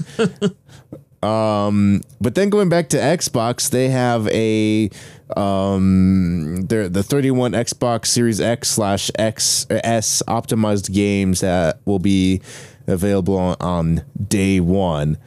[1.27, 4.89] um, but then going back to Xbox, they have a
[5.35, 12.41] um, they're the 31 Xbox Series X slash X S optimized games that will be
[12.87, 15.17] available on, on day one.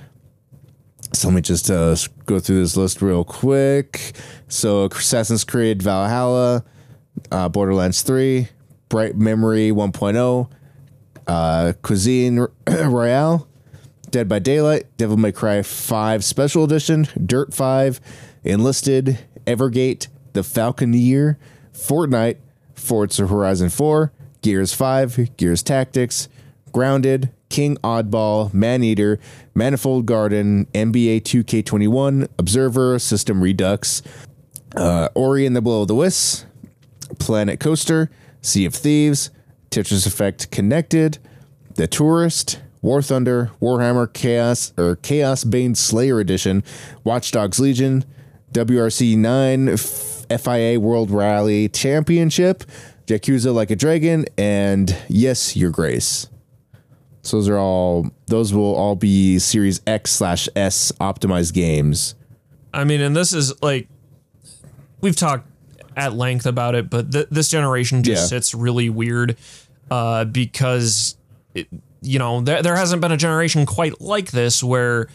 [1.13, 1.97] So let me just uh,
[2.29, 4.13] go through this list real quick.
[4.47, 6.63] So Assassin's Creed Valhalla,
[7.33, 8.49] uh, Borderlands 3,
[8.89, 10.51] Bright Memory 1.0,
[11.27, 13.49] uh, Cuisine Royale,
[14.11, 18.01] Dead by Daylight, Devil May Cry 5 Special Edition, Dirt 5,
[18.45, 21.37] Enlisted, Evergate, The Falconeer,
[21.73, 22.37] Fortnite,
[22.75, 24.13] Forza Horizon 4,
[24.43, 26.29] Gears 5, Gears Tactics,
[26.73, 29.19] Grounded, King Oddball, Maneater,
[29.55, 34.03] Manifold Garden, NBA 2K21, Observer, System Redux,
[34.77, 36.47] uh, Ori and the Blow of the Wisps,
[37.19, 38.11] Planet Coaster,
[38.43, 39.31] Sea of Thieves,
[39.71, 41.19] Tetris Effect Connected,
[41.75, 46.63] The Tourist, War Thunder, Warhammer Chaos or Chaos Bane Slayer Edition,
[47.05, 48.05] Watch Dogs Legion,
[48.53, 52.65] WRC 9, FIA World Rally Championship,
[53.07, 56.29] Yakuza Like a Dragon, and Yes, Your Grace.
[57.29, 62.15] So those are all those will all be Series X slash S optimized games.
[62.73, 63.89] I mean, and this is like
[65.01, 65.47] we've talked
[65.97, 68.27] at length about it, but th- this generation just Yeah.
[68.39, 69.37] sits really weird
[69.91, 71.17] uh, because
[71.55, 71.67] it,
[72.01, 75.09] you know there there hasn't been a generation quite like this where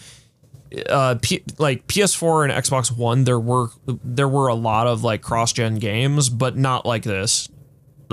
[0.90, 5.22] uh P- like PS4 and Xbox One there were there were a lot of like
[5.22, 7.48] cross gen games, but not like this.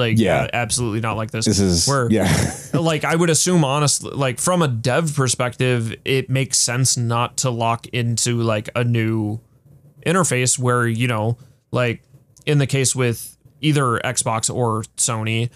[0.00, 0.42] Like Yeah.
[0.42, 1.44] Uh, absolutely not like this.
[1.44, 2.54] This is where yeah.
[2.74, 7.50] like I would assume honestly like from a dev perspective it makes sense not to
[7.50, 9.40] lock into like a new
[10.06, 11.36] interface where you know
[11.70, 12.02] like
[12.46, 15.50] in the case with either Xbox or Sony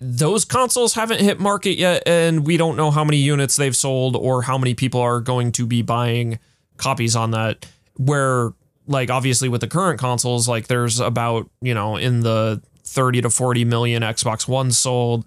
[0.00, 4.16] those consoles haven't hit market yet and we don't know how many units they've sold
[4.16, 6.38] or how many people are going to be buying
[6.76, 8.52] copies on that where
[8.86, 13.30] like obviously with the current consoles like there's about you know in the 30 to
[13.30, 15.24] 40 million Xbox One sold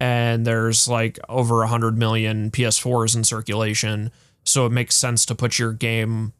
[0.00, 4.10] and there's like over 100 million PS4s in circulation.
[4.44, 6.32] So it makes sense to put your game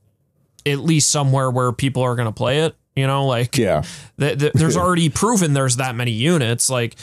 [0.66, 3.26] at least somewhere where people are going to play it you know?
[3.26, 3.82] Like Yeah.
[4.20, 6.70] th- th- there's already proven there's that many units.
[6.70, 6.94] Like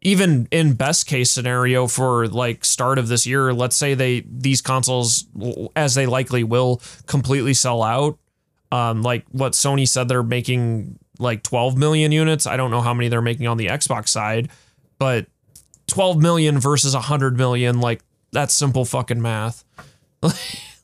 [0.00, 4.60] even in best case scenario for like start of this year let's say they these
[4.62, 5.26] consoles
[5.76, 8.18] as they likely will completely sell out.
[8.72, 12.46] Um like what sony said they're making like 12 million units.
[12.46, 14.48] I don't know how many they're making on the xbox side
[14.98, 15.26] but
[15.88, 18.00] 12 million versus 100 million like
[18.32, 19.64] that's simple fucking math.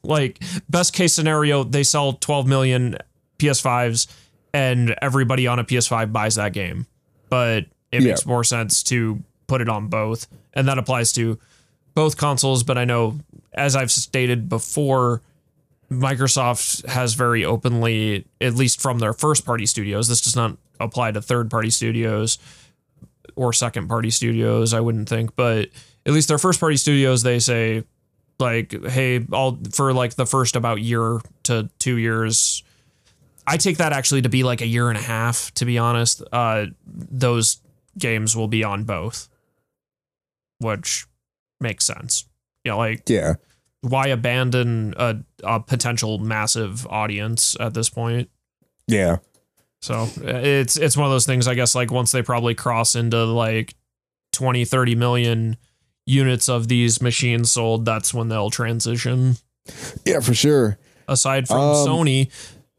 [0.03, 2.97] Like best case scenario they sell 12 million
[3.39, 4.07] ps5s
[4.55, 6.87] and everybody on a ps5 buys that game.
[7.29, 8.09] But it Yeah.
[8.09, 10.27] makes more sense to put it on both.
[10.55, 11.39] And that applies to
[11.95, 13.19] both consoles but i know
[13.53, 15.21] as i've stated before
[15.91, 21.11] microsoft has very openly at least from their first party studios this does not apply
[21.11, 22.39] to third party studios
[23.37, 24.75] or second party studios.
[24.75, 25.69] I wouldn't think, but
[26.07, 27.85] at least their first party studios, they say
[28.39, 32.63] like, hey, all for like the first about year to two years.
[33.47, 35.53] I take that actually to be like a year and a half.
[35.55, 37.61] To be honest, uh, those
[37.99, 39.29] games will be on both,
[40.59, 41.07] which
[41.61, 42.27] makes sense.
[42.65, 43.35] Yeah, like Yeah.
[43.83, 48.29] Why abandon a, a potential massive audience at this point?
[48.87, 49.19] Yeah.
[49.83, 53.25] So it's it's one of those things I guess like once they probably cross into
[53.25, 53.75] like
[54.33, 55.57] 20 30 million
[56.07, 59.37] units of these machines sold that's when they'll transition
[60.05, 60.79] Yeah, for sure.
[61.09, 62.31] aside from Um, Sony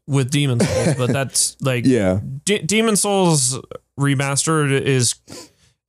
[0.06, 2.20] with Demon Souls but that's like Yeah.
[2.44, 3.58] D- Demon Souls
[3.98, 5.14] remastered is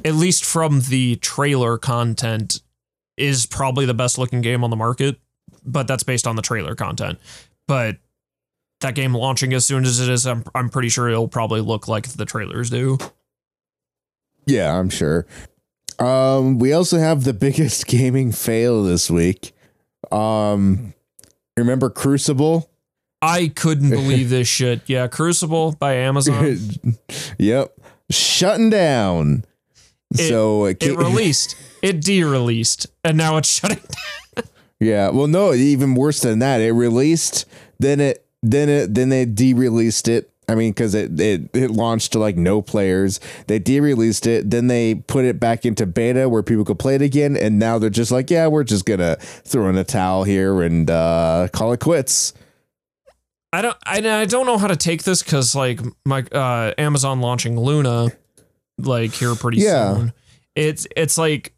[0.04, 2.62] at least from the trailer content
[3.18, 5.18] is probably the best looking game on the market
[5.66, 7.20] but that's based on the trailer content
[7.68, 7.98] but
[8.82, 11.88] that game launching as soon as it is I'm, I'm pretty sure it'll probably look
[11.88, 12.98] like the trailers do
[14.46, 15.26] Yeah, I'm sure.
[16.00, 19.54] Um, we also have the biggest gaming fail this week.
[20.12, 20.94] Um,
[21.56, 22.70] remember Crucible?
[23.22, 26.58] I couldn't believe this shit yeah Crucible by Amazon
[27.38, 27.74] yep,
[28.12, 29.46] shutting down.
[30.12, 34.46] It- so it ca- released it de-released and now it's shutting down.
[34.80, 36.60] yeah, well, no, even worse than that.
[36.62, 37.46] It released,
[37.78, 40.32] then it, then it, then they de-released it.
[40.50, 43.22] I mean, because it, it it launched to like no players.
[43.48, 47.02] They de-released it, then they put it back into beta where people could play it
[47.02, 50.62] again, and now they're just like, yeah, we're just gonna throw in a towel here
[50.62, 52.34] and uh, call it quits.
[53.54, 57.22] I don't I, I don't know how to take this because like my uh Amazon
[57.22, 58.12] launching Luna
[58.80, 59.96] like here pretty Yeah.
[59.96, 60.14] soon.
[60.56, 61.54] It's it's like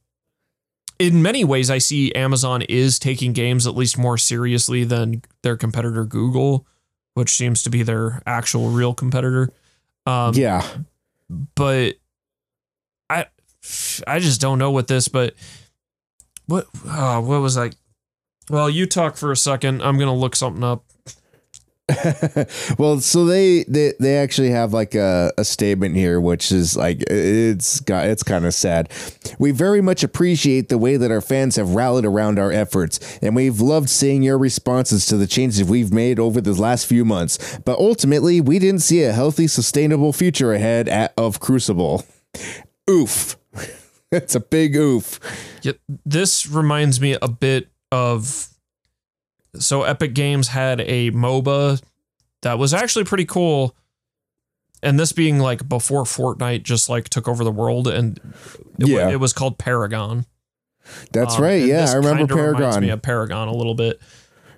[0.99, 5.58] in many ways I see Amazon is taking games at least more seriously than their
[5.58, 6.65] competitor Google,
[7.13, 9.51] which seems to be their actual real competitor.
[10.05, 10.65] Um yeah,
[11.55, 11.95] but
[13.10, 13.25] I
[14.08, 15.36] I just don't know what this but
[16.45, 17.71] what uh, what was I
[18.49, 19.81] well you talk for a second.
[19.81, 20.86] I'm gonna look something up
[22.79, 27.03] well, so they, they they actually have like a, a statement here, which is like
[27.07, 28.89] it's got it's kind of sad.
[29.37, 33.35] We very much appreciate the way that our fans have rallied around our efforts, and
[33.35, 37.59] we've loved seeing your responses to the changes we've made over the last few months.
[37.59, 42.03] But ultimately, we didn't see a healthy, sustainable future ahead at, of Crucible.
[42.89, 43.37] Oof.
[44.11, 45.19] It's a big oof.
[46.05, 48.54] This reminds me a bit of
[49.59, 51.81] so Epic Games had a MOBA
[52.41, 53.75] that was actually pretty cool.
[54.83, 58.19] And this being like before Fortnite just like took over the world and
[58.79, 59.09] it, Yeah.
[59.09, 60.25] it was called Paragon.
[61.11, 61.65] That's Um, right.
[61.65, 62.81] Yeah, I remember kinda reminds Paragon.
[62.83, 63.99] me of Paragon a little bit.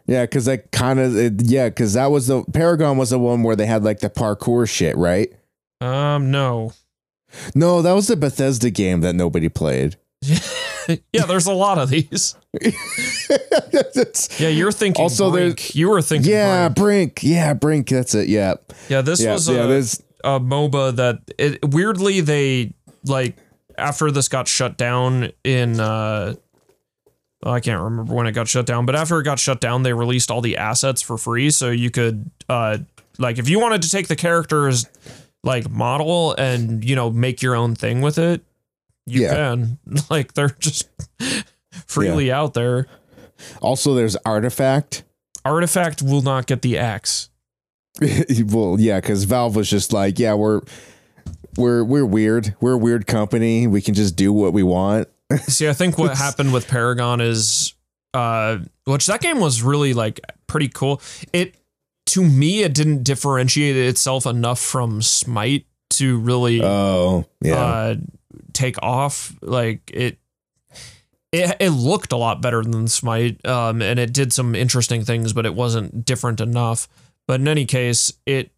[0.05, 3.55] Yeah, because that kind of yeah, because that was the Paragon was the one where
[3.55, 5.31] they had like the parkour shit, right?
[5.79, 6.73] Um, no.
[7.53, 9.95] No, that was the Bethesda game that nobody played.
[11.13, 12.35] yeah, there's a lot of these.
[14.39, 17.15] Yeah, you're thinking Also, there's- You were thinking yeah, Brink.
[17.15, 17.23] Brink.
[17.23, 17.89] Yeah, Brink.
[17.89, 18.29] That's it.
[18.29, 18.55] Yeah,
[18.89, 19.63] Yeah, this yeah, was yeah.
[19.63, 22.73] a, There's a MOBA that it, weirdly they
[23.05, 23.37] like
[23.77, 26.35] after this got shut down in uh
[27.43, 29.93] I can't remember when it got shut down, but after it got shut down, they
[29.93, 32.79] released all the assets for free so you could uh
[33.19, 34.85] like if you wanted to take the characters
[35.43, 38.41] like model and you know make your own thing with it,
[39.07, 39.33] you Yeah.
[39.33, 39.79] can.
[40.09, 40.87] Like they're just
[41.87, 42.87] freely out there.
[43.61, 45.03] also there's Artifact.
[45.45, 47.29] Artifact will not get the axe.
[48.45, 50.61] well, yeah, because Valve was just like, yeah, we're
[51.57, 52.55] we're we're weird.
[52.61, 53.65] We're a weird company.
[53.65, 55.07] We can just do what we want.
[55.47, 57.73] See, I think what happened with Paragon is,
[58.13, 61.01] uh, which that game was really like pretty cool.
[61.33, 61.55] It
[62.07, 67.55] to me, it didn't differentiate itself enough from Smite to really Oh, yeah.
[67.55, 67.95] uh,
[68.53, 69.35] take off.
[69.41, 70.17] Like it,
[71.31, 75.33] it it looked a lot better than Smite, um, and it did some interesting things,
[75.33, 76.87] but it wasn't different enough.
[77.27, 78.51] But in any case, it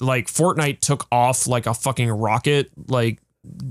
[0.00, 3.20] like Fortnite took off like a fucking rocket, like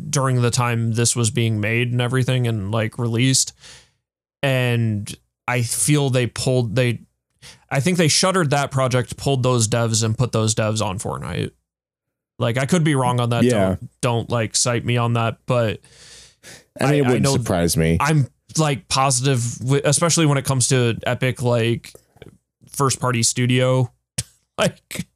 [0.09, 3.53] during the time this was being made and everything, and like released.
[4.41, 5.13] And
[5.47, 7.01] I feel they pulled they.
[7.69, 11.51] I think they shuttered that project, pulled those devs, and put those devs on Fortnite.
[12.43, 13.43] Like I could be wrong on that.
[13.43, 13.51] Yeah.
[13.51, 15.79] Don't don't like cite me on that, but
[16.79, 17.97] I mean, it I wouldn't surprise me.
[17.99, 18.27] I'm
[18.57, 19.41] like positive,
[19.85, 21.93] especially when it comes to Epic, like
[22.69, 23.91] first party studio.
[24.57, 25.07] like,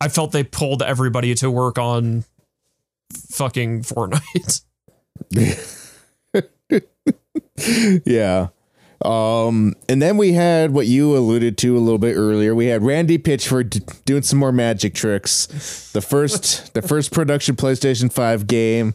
[0.00, 2.24] I felt they pulled everybody to work on
[3.30, 4.62] fucking Fortnite.
[8.06, 8.48] yeah.
[9.02, 12.54] Um, and then we had what you alluded to a little bit earlier.
[12.54, 15.90] We had Randy Pitchford d- doing some more magic tricks.
[15.92, 18.94] The first, the first production PlayStation Five game.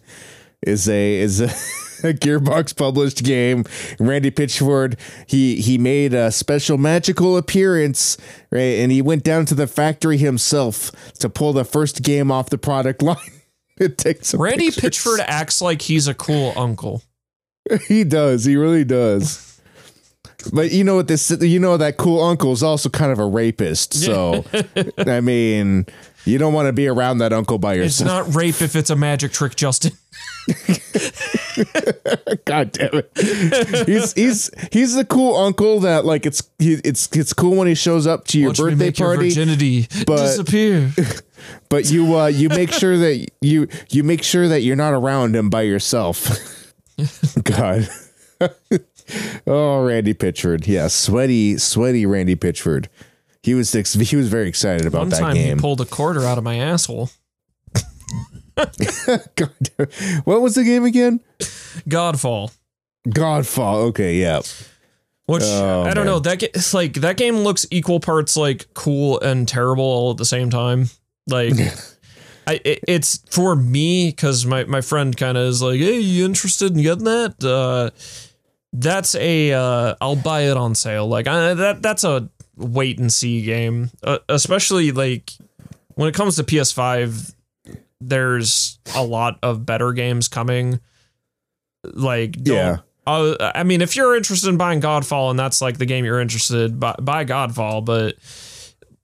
[0.62, 1.46] is a is a,
[2.10, 3.66] a Gearbox published game.
[4.00, 4.98] Randy Pitchford
[5.28, 8.18] he he made a special magical appearance,
[8.52, 8.80] right?
[8.80, 12.58] And he went down to the factory himself to pull the first game off the
[12.58, 13.18] product line.
[13.78, 15.18] it takes Randy pictures.
[15.18, 17.04] Pitchford acts like he's a cool uncle.
[17.88, 18.46] He does.
[18.46, 19.49] He really does.
[20.54, 23.26] But you know what this you know that cool uncle is also kind of a
[23.26, 23.94] rapist.
[23.94, 24.46] So
[24.98, 25.86] I mean,
[26.26, 27.86] you don't want to be around that uncle by yourself.
[27.90, 28.28] It's yourself.
[28.28, 29.92] not rape if it's a magic trick, Justin.
[32.46, 33.12] God damn it.
[33.86, 37.76] He's he's he's the cool uncle that like it's he, it's it's cool when he
[37.76, 40.92] shows up to your Watch me birthday make your party, virginity but- disappear.
[41.70, 45.36] but you uh you make sure that you you make sure that you're not around
[45.36, 46.74] him by yourself.
[47.44, 47.88] God.
[49.48, 50.68] Oh, Randy Pitchford.
[50.68, 52.88] Yeah, sweaty sweaty Randy Pitchford.
[53.44, 55.58] He was he was very excited about One that time game.
[55.58, 57.10] he pulled a quarter out of my asshole.
[59.36, 59.52] God
[60.26, 61.22] what was the game again?
[61.88, 62.52] Godfall.
[63.08, 63.76] Godfall.
[63.90, 64.42] Okay, yeah.
[65.26, 66.14] Which Oh, I don't man.
[66.14, 66.20] know.
[66.20, 70.26] That it's like that game looks equal parts like cool and terrible all at the
[70.26, 70.90] same time.
[71.28, 71.54] Like,
[72.48, 76.26] I it, it's for me because my my friend kind of is like, "Hey, you
[76.26, 77.92] interested in getting that?" Uh,
[78.74, 81.08] that's a uh, I'll buy it on sale.
[81.08, 85.32] Like I, that that's a wait and see game, uh, especially like
[85.96, 87.34] when it comes to PS5.
[88.02, 90.80] There's a lot of better games coming.
[91.84, 92.78] Like, Yeah.
[93.06, 96.22] uh, I mean, if you're interested in buying Godfall and that's like the game you're
[96.22, 97.84] interested, buy, buy Godfall.
[97.84, 98.16] But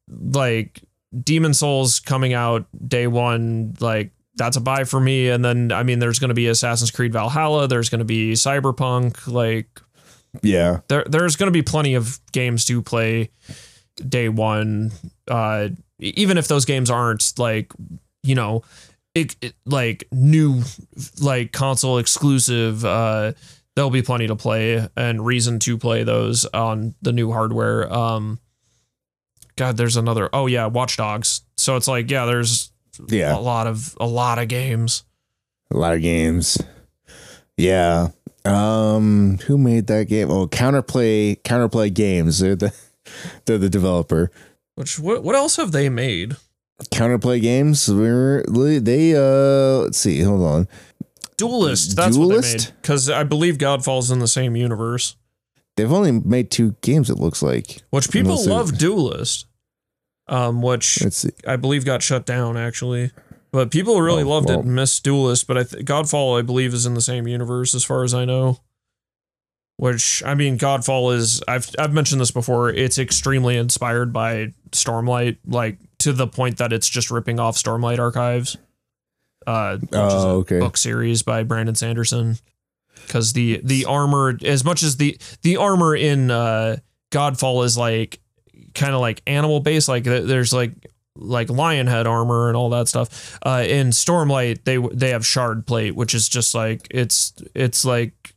[0.09, 0.81] like
[1.21, 5.29] Demon Souls coming out day one, like that's a buy for me.
[5.29, 7.67] And then I mean, there's going to be Assassin's Creed Valhalla.
[7.67, 9.27] There's going to be Cyberpunk.
[9.31, 9.79] Like
[10.41, 10.79] Yeah.
[10.89, 13.31] there, there's going to be plenty of games to play
[14.07, 14.91] day one.
[15.27, 15.69] Uh,
[15.99, 17.71] even if those games aren't like,
[18.23, 18.63] you know,
[19.13, 20.61] it, it- like new,
[21.21, 23.31] like console exclusive, uh,
[23.75, 27.91] there'll be plenty to play and reason to play those on the new hardware.
[27.91, 28.39] Um,
[29.55, 30.29] God, there's another.
[30.33, 31.41] Oh yeah, Watch Dogs.
[31.55, 32.71] So it's like, yeah, there's
[33.07, 33.35] Yeah.
[33.35, 35.03] a lot of a lot of games.
[35.71, 36.57] A lot of games.
[37.57, 38.09] Yeah.
[38.43, 40.29] Um who made that game?
[40.29, 42.39] Oh, Counterplay Counterplay Games.
[42.39, 42.73] They're the
[43.45, 44.31] they're the developer.
[44.75, 46.35] Which what what else have they made?
[46.91, 47.91] Counterplay Games.
[47.91, 50.67] We're they uh let's see, hold on.
[51.37, 51.95] Duelist.
[51.95, 52.67] That's what they made.
[52.81, 55.15] Because I believe Godfall's in the same universe.
[55.75, 57.81] They've only made two games, it looks like.
[57.89, 59.45] Which people love Duelist.
[60.27, 60.99] Um, which.
[61.47, 63.11] I believe got shut down actually.
[63.51, 64.59] But people really Oh, loved well.
[64.59, 67.73] it and missed Duelist, but I th- Godfall I believe is in the same universe
[67.75, 68.59] as far as I know.
[69.77, 75.37] Which I mean Godfall is I've I've mentioned this before, it's extremely inspired by Stormlight,
[75.45, 78.57] like to the point that it's just ripping off Stormlight archives.
[79.45, 80.59] Uh which is a Oh, okay.
[80.59, 82.37] book series by Brandon Sanderson.
[83.09, 86.77] Cause the the armor as much as the the armor in uh
[87.11, 88.19] Godfall is like
[88.75, 90.71] kind of like animal based, like there's like
[91.17, 93.37] like lion head armor and all that stuff.
[93.45, 98.33] Uh, in Stormlight, they they have shard plate, which is just like it's it's like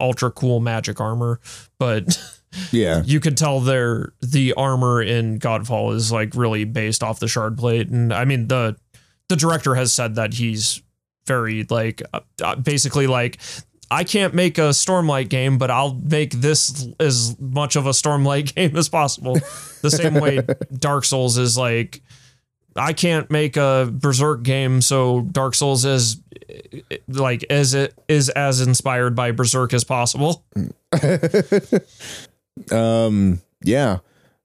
[0.00, 1.40] ultra cool magic armor,
[1.78, 2.18] but
[2.70, 3.02] Yeah.
[3.04, 7.56] you could tell their the armor in Godfall is like really based off the shard
[7.56, 8.76] plate, and I mean the
[9.28, 10.82] the director has said that he's
[11.26, 13.38] very like uh, uh, basically like
[13.92, 18.54] I can't make a Stormlight game, but I'll make this as much of a Stormlight
[18.56, 19.34] game as possible.
[19.82, 20.40] The same way
[20.78, 22.00] Dark Souls is like
[22.74, 26.16] I can't make a Berserk game, so Dark Souls is
[27.08, 30.44] like as it is as inspired by Berserk as possible.
[32.70, 33.98] Um yeah.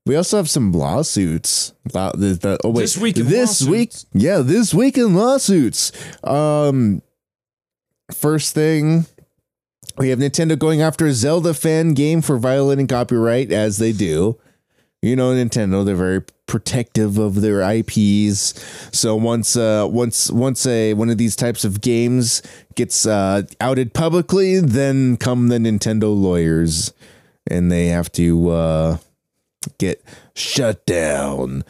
[0.05, 1.73] We also have some lawsuits.
[1.93, 5.91] Law- the- the- oh wait, This week in this week, yeah, this week in lawsuits.
[6.23, 7.01] Um,
[8.13, 9.05] first thing,
[9.97, 14.39] we have Nintendo going after a Zelda fan game for violating copyright, as they do.
[15.01, 18.53] You know, Nintendo, they're very protective of their IPs.
[18.91, 22.41] So once, uh, once, once a one of these types of games
[22.75, 26.93] gets uh, outed publicly, then come the Nintendo lawyers,
[27.49, 28.97] and they have to uh,
[29.77, 30.03] get
[30.35, 31.63] shut down.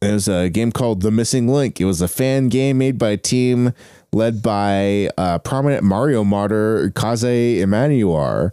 [0.00, 1.80] There's a game called The Missing Link.
[1.80, 3.72] It was a fan game made by a team
[4.12, 8.52] led by uh, prominent Mario modder Kaze Emanuar.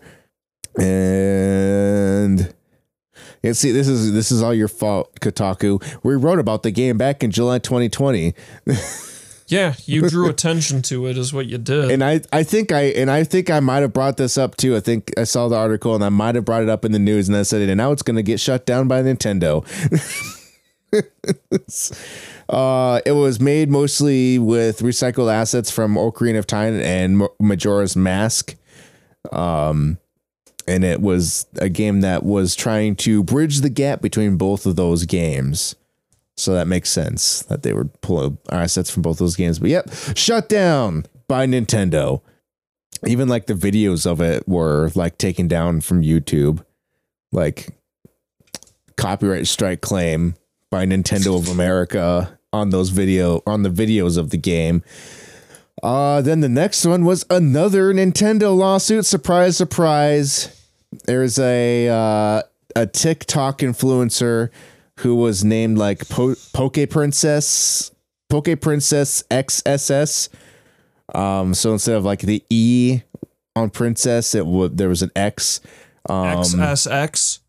[0.80, 2.54] And
[3.44, 5.82] yeah, see, this is this is all your fault, Kotaku.
[6.04, 8.34] We wrote about the game back in July 2020,
[9.50, 11.90] Yeah, you drew attention to it, is what you did.
[11.90, 14.76] and I I think I and I think I might have brought this up too.
[14.76, 17.00] I think I saw the article and I might have brought it up in the
[17.00, 17.70] news, and I said it.
[17.70, 19.64] And now it's going to get shut down by Nintendo.
[22.50, 28.56] Uh, it was made mostly with recycled assets from Ocarina of Time and Majora's Mask.
[29.32, 29.98] Um,
[30.68, 34.76] and it was a game that was trying to bridge the gap between both of
[34.76, 35.76] those games.
[36.36, 39.60] So that makes sense that they would pull assets from both those games.
[39.60, 42.22] But yep, shut down by Nintendo.
[43.06, 46.64] Even like the videos of it were like taken down from YouTube.
[47.32, 47.76] Like
[48.98, 50.36] copyright strike claim
[50.70, 54.84] by Nintendo of America on those video on the videos of the game.
[55.84, 59.06] Uh then the next one was another Nintendo lawsuit.
[59.06, 60.54] Surprise, surprise.
[61.06, 62.42] There's a uh,
[62.76, 64.50] a TikTok influencer
[65.00, 67.92] who was named like po- Poke Princess,
[68.30, 70.30] Poke Princess XSS.
[71.14, 73.02] Um, so instead of like the E
[73.56, 75.60] on Princess, it would there was an X.
[76.10, 77.40] Um, XSX,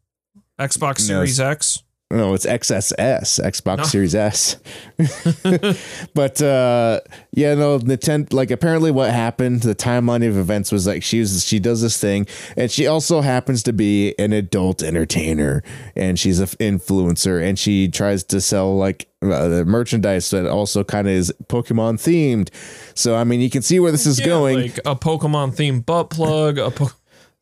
[0.59, 1.83] Xbox Series X.
[2.11, 3.85] no, it's XSS, Xbox no.
[3.85, 4.57] Series S.
[6.15, 7.01] but uh
[7.33, 11.45] yeah, no, Nintendo like apparently what happened, the timeline of events was like she was
[11.45, 15.63] she does this thing and she also happens to be an adult entertainer
[15.97, 20.85] and she's an influencer and she tries to sell like uh, the merchandise that also
[20.85, 22.51] kind of is Pokemon themed.
[22.95, 24.61] So I mean, you can see where this is yeah, going.
[24.61, 26.93] Like a Pokemon themed butt plug, a po-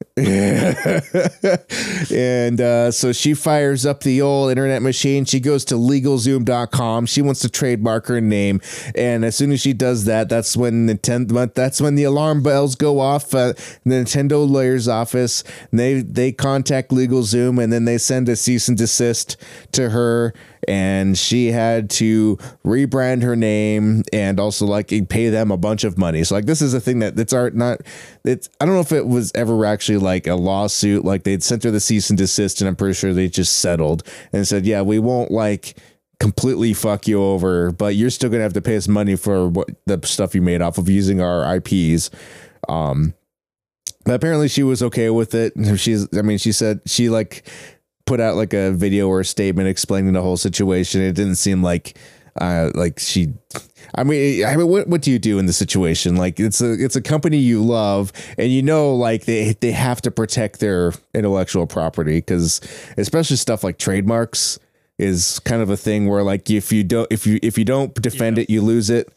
[0.18, 5.24] and uh, so she fires up the old internet machine.
[5.24, 7.06] She goes to legalzoom.com.
[7.06, 8.60] She wants to trademark her name.
[8.94, 12.76] And as soon as she does that, that's when Nintendo that's when the alarm bells
[12.76, 13.34] go off.
[13.34, 13.52] Uh,
[13.86, 15.44] Nintendo lawyer's office.
[15.70, 19.36] They they contact LegalZoom and then they send a cease and desist
[19.72, 20.32] to her
[20.66, 25.96] and she had to rebrand her name and also like pay them a bunch of
[25.96, 26.24] money.
[26.24, 27.80] So like this is a thing that that's art not
[28.24, 31.64] it's I don't know if it was ever actually like a lawsuit like they'd sent
[31.64, 34.02] her the cease and desist and I'm pretty sure they just settled
[34.32, 35.78] and said yeah we won't like
[36.18, 39.68] completely fuck you over but you're still gonna have to pay us money for what
[39.86, 42.10] the stuff you made off of using our IPs.
[42.68, 43.14] Um,
[44.04, 45.52] but apparently she was okay with it.
[45.78, 47.48] She's I mean she said she like
[48.06, 51.02] put out like a video or a statement explaining the whole situation.
[51.02, 51.98] It didn't seem like
[52.40, 53.32] uh like she
[53.94, 56.16] I mean, I mean, what what do you do in the situation?
[56.16, 60.02] Like, it's a it's a company you love, and you know, like they they have
[60.02, 62.60] to protect their intellectual property because,
[62.96, 64.58] especially stuff like trademarks,
[64.98, 67.94] is kind of a thing where like if you don't if you if you don't
[67.94, 68.42] defend yeah.
[68.42, 69.12] it, you lose it.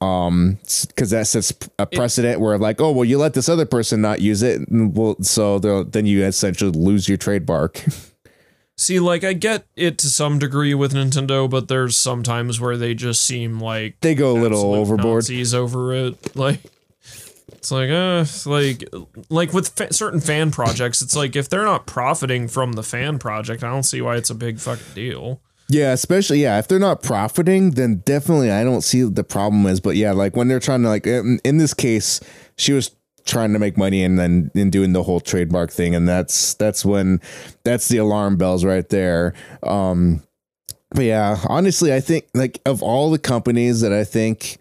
[0.00, 3.66] Um, because that sets a precedent it, where like, oh well, you let this other
[3.66, 7.84] person not use it, and well, so then you essentially lose your trademark.
[8.80, 12.94] See, like I get it to some degree with Nintendo, but there's sometimes where they
[12.94, 15.16] just seem like they go a little overboard.
[15.16, 16.60] Nazis over it, like
[17.48, 18.88] it's like uh, like
[19.28, 23.18] like with fa certain fan projects, it's like if they're not profiting from the fan
[23.18, 25.42] project, I don't see why it's a big fucking deal.
[25.68, 29.80] Yeah, especially yeah, if they're not profiting, then definitely I don't see the problem is.
[29.80, 32.18] But yeah, like when they're trying to like in, in this case,
[32.56, 35.94] she was trying to make money and then in doing the whole trademark thing.
[35.94, 37.20] And that's that's when
[37.64, 39.34] that's the alarm bells right there.
[39.62, 40.22] Um
[40.92, 44.58] but yeah honestly i think like of all the companies that i think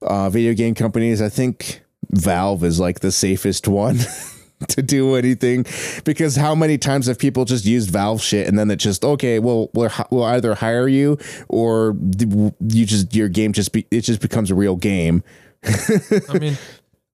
[0.00, 3.98] uh video game companies i think valve is like the safest one
[4.68, 5.66] to do anything.
[6.04, 9.38] Because how many times have people just used valve shit and then it just okay
[9.38, 11.18] well we'll, we'll either hire you
[11.48, 15.22] or you just your game just be, it just becomes a real game.
[16.28, 16.56] I mean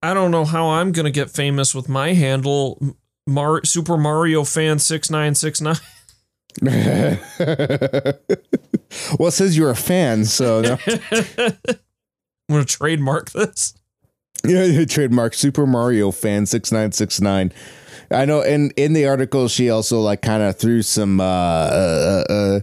[0.03, 2.97] I don't know how I'm gonna get famous with my handle,
[3.27, 5.77] Mar- Super Mario Fan six nine six nine.
[6.63, 6.79] well,
[9.29, 10.79] it says you're a fan, so no.
[10.87, 13.75] I'm gonna trademark this.
[14.45, 17.53] Yeah, trademark Super Mario Fan six nine six nine.
[18.11, 22.25] I know, and in the article, she also like kind of threw some uh, uh,
[22.29, 22.61] uh,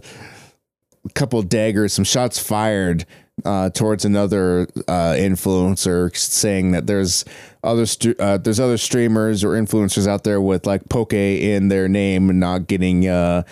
[1.14, 3.06] couple daggers, some shots fired
[3.44, 7.24] uh, towards another uh, influencer, saying that there's
[7.62, 7.84] other
[8.18, 12.40] uh, there's other streamers or influencers out there with like poke in their name and
[12.40, 13.42] not getting uh,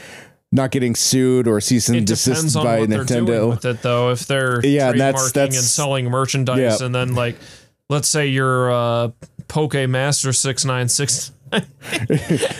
[0.51, 3.51] not getting sued or cease and desist by Nintendo.
[3.51, 6.87] with it though, if they're yeah, that's that's and selling merchandise, yeah.
[6.87, 7.37] and then like
[7.89, 9.11] let's say you're uh,
[9.49, 11.33] Poke Master six nine six.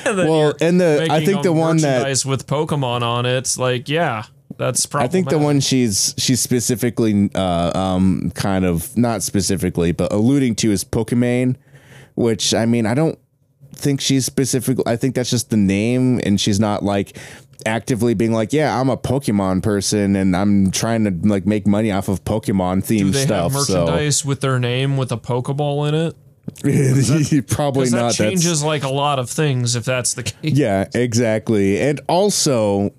[0.07, 4.25] well, and the I think the one that with Pokemon on it, like yeah,
[4.59, 9.93] that's probably I think the one she's she's specifically uh, um kind of not specifically
[9.93, 11.57] but alluding to is Pokimane,
[12.15, 13.19] which I mean I don't
[13.79, 14.79] think she's specific.
[14.87, 17.17] I think that's just the name, and she's not like
[17.67, 21.91] actively being like, yeah, I'm a Pokemon person and I'm trying to like make money
[21.91, 23.53] off of Pokemon themed stuff.
[23.53, 24.29] Have merchandise so.
[24.29, 26.17] with their name with a Pokeball in it.
[26.63, 28.17] that, Probably not.
[28.17, 30.55] That changes that's, like a lot of things if that's the case.
[30.55, 31.81] Yeah, exactly.
[31.81, 32.93] And also,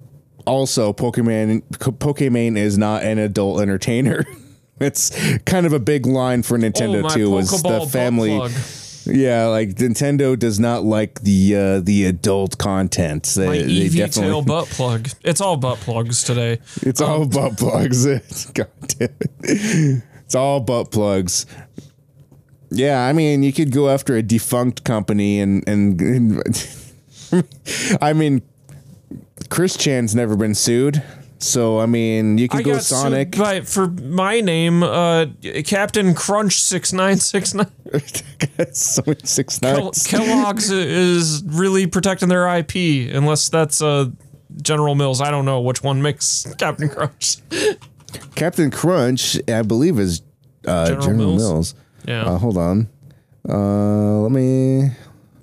[0.50, 4.26] also Pokemon Pokemon is not an adult entertainer.
[4.80, 5.12] it's
[5.46, 7.30] kind of a big line for Nintendo oh, too.
[7.30, 8.40] Was the family?
[9.06, 13.24] Yeah, like Nintendo does not like the uh, the adult content.
[13.36, 15.10] They, My they Eevee tail butt plug.
[15.24, 16.60] It's all butt plugs today.
[16.82, 18.06] It's all butt plugs.
[18.54, 19.10] God damn
[19.44, 20.04] it.
[20.26, 21.46] It's all butt plugs.
[22.72, 26.44] Yeah, I mean, you could go after a defunct company and and, and
[28.02, 28.44] I mean,
[29.50, 31.04] Chris Chan's never been sued.
[31.40, 33.34] So I mean, you could I go got Sonic.
[33.34, 35.28] sued by, for my name, uh,
[35.66, 37.72] Captain Crunch six nine six nine.
[38.74, 40.06] Six nines.
[40.06, 42.76] Kellogg's is really protecting their IP,
[43.16, 44.10] unless that's uh,
[44.62, 45.22] General Mills.
[45.22, 47.38] I don't know which one makes Captain Crunch.
[48.36, 50.22] Captain Crunch, I believe, is
[50.68, 51.40] uh, General General, Mills?
[51.42, 51.76] Mills.
[52.06, 52.26] Yeah.
[52.26, 52.90] Uh, hold on.
[53.48, 54.92] Uh, let me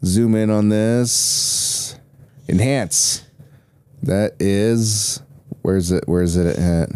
[0.04, 1.96] zoom in on this.
[2.48, 3.24] Enhance.
[4.02, 5.22] That is.
[5.62, 6.04] Where's it?
[6.06, 6.90] Where's it at?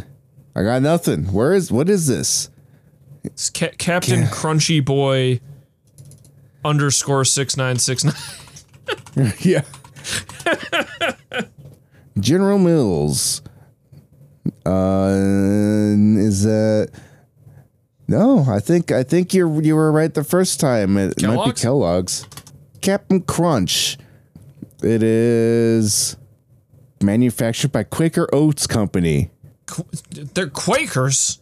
[0.54, 1.32] I got nothing.
[1.32, 1.72] Where is?
[1.72, 2.50] What is this?
[3.24, 5.40] It's Ca- Captain Crunchy Boy
[6.64, 8.14] underscore six nine six nine.
[9.40, 9.62] yeah.
[12.18, 13.42] General Mills.
[14.64, 16.90] Uh, is that?
[18.08, 20.96] No, I think I think you you were right the first time.
[20.96, 21.52] It might be?
[21.52, 22.26] Kellogg's.
[22.80, 23.98] Captain Crunch.
[24.82, 26.16] It is
[27.02, 29.30] manufactured by Quaker Oats Company.
[30.34, 31.38] They're Quakers.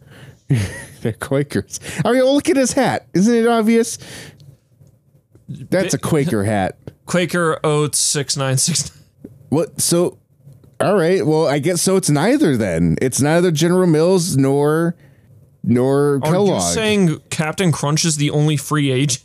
[1.01, 1.79] They're Quakers.
[2.03, 3.07] I mean, look at his hat.
[3.13, 3.97] Isn't it obvious?
[5.47, 6.77] That's a Quaker hat.
[7.05, 8.91] Quaker Oats six nine six.
[9.49, 9.81] What?
[9.81, 10.19] So,
[10.79, 11.25] all right.
[11.25, 11.95] Well, I guess so.
[11.95, 12.97] It's neither then.
[13.01, 14.95] It's neither General Mills nor
[15.63, 16.61] nor Are you Kellogg.
[16.61, 19.23] saying Captain Crunch is the only free agent?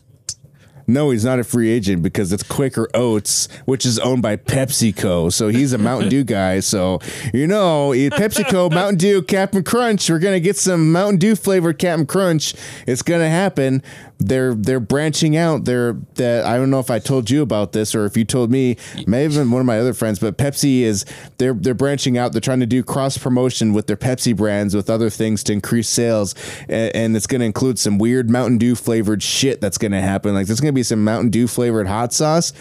[0.86, 5.32] No, he's not a free agent because it's Quaker Oats, which is owned by PepsiCo.
[5.32, 6.60] So he's a Mountain Dew guy.
[6.60, 7.00] So
[7.32, 10.08] you know, PepsiCo, Mountain Dew, Captain Crunch.
[10.08, 12.54] We're gonna get some Mountain Dew flavored Captain Crunch.
[12.86, 13.82] It's gonna happen.
[14.18, 15.64] They're they're branching out.
[15.64, 18.50] They're that I don't know if I told you about this or if you told
[18.50, 18.76] me.
[19.06, 21.04] Maybe one of my other friends, but Pepsi is
[21.38, 22.32] they're they're branching out.
[22.32, 25.88] They're trying to do cross promotion with their Pepsi brands with other things to increase
[25.88, 26.34] sales,
[26.68, 30.00] and, and it's going to include some weird Mountain Dew flavored shit that's going to
[30.00, 30.34] happen.
[30.34, 32.52] Like there's going to be some Mountain Dew flavored hot sauce.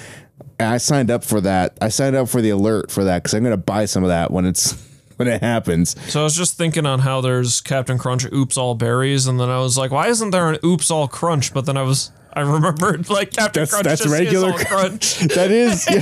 [0.60, 1.78] And I signed up for that.
[1.82, 4.10] I signed up for the alert for that because I'm going to buy some of
[4.10, 5.96] that when it's when it happens.
[6.12, 9.50] So I was just thinking on how there's Captain Crunch Oops All Berries, and then
[9.50, 11.54] I was like, why isn't there an Oops All Crunch?
[11.54, 14.66] But then I was I remembered like Captain That's- Crunch that's just regular is all
[14.66, 15.20] crunch.
[15.36, 15.88] That is.
[15.90, 16.02] Yeah.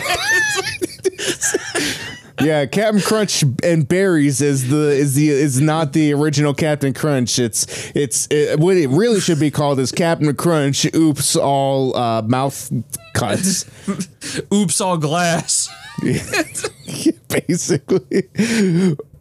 [2.41, 7.38] yeah, Captain Crunch and berries is the is the is not the original Captain Crunch.
[7.38, 10.86] It's it's it, what it really should be called is Captain Crunch.
[10.95, 12.72] Oops, all uh, mouth
[13.14, 13.66] cuts.
[14.53, 15.70] Oops All Glass.
[17.48, 18.30] Basically,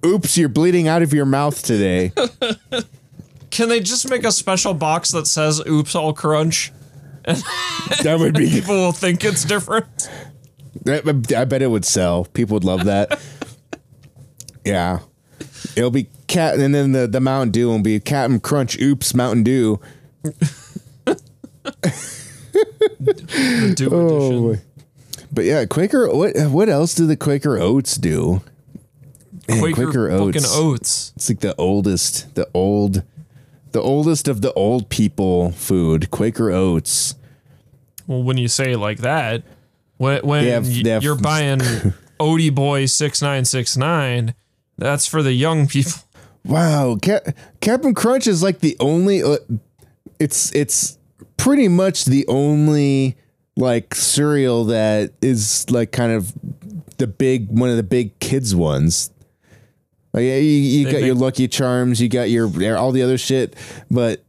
[0.04, 2.12] oops, you're bleeding out of your mouth today.
[3.50, 6.72] Can they just make a special box that says Oops All Crunch?
[8.02, 8.48] That would be.
[8.48, 10.08] People will think it's different.
[10.86, 12.24] I bet it would sell.
[12.26, 13.20] People would love that.
[14.64, 15.00] yeah.
[15.76, 18.80] It'll be cat, and then the, the Mountain Dew will be Captain Crunch.
[18.80, 19.80] Oops, Mountain Dew.
[23.74, 24.64] Dew Oh, edition.
[25.32, 26.08] But yeah, Quaker.
[26.14, 28.42] What what else do the Quaker Oats do?
[29.48, 30.56] Man, Quaker, Quaker Oats.
[30.56, 31.12] oats.
[31.16, 33.02] It's like the oldest, the old,
[33.72, 36.10] the oldest of the old people food.
[36.10, 37.14] Quaker Oats.
[38.06, 39.42] Well, when you say it like that,
[39.96, 41.58] when when They have- they have- you're buying
[42.20, 44.34] Odie Boy six nine six nine,
[44.78, 45.92] that's for the young people.
[46.44, 49.22] Wow, Cap- Captain Crunch is like the only.
[49.22, 49.36] Uh,
[50.18, 50.96] it's it's
[51.36, 53.16] pretty much the only
[53.56, 56.32] like cereal that is like kind of
[56.98, 59.10] the big one of the big kids ones.
[60.12, 63.18] Like yeah, you, you They got your Lucky Charms, you got your all the other
[63.18, 63.54] shit,
[63.90, 64.24] but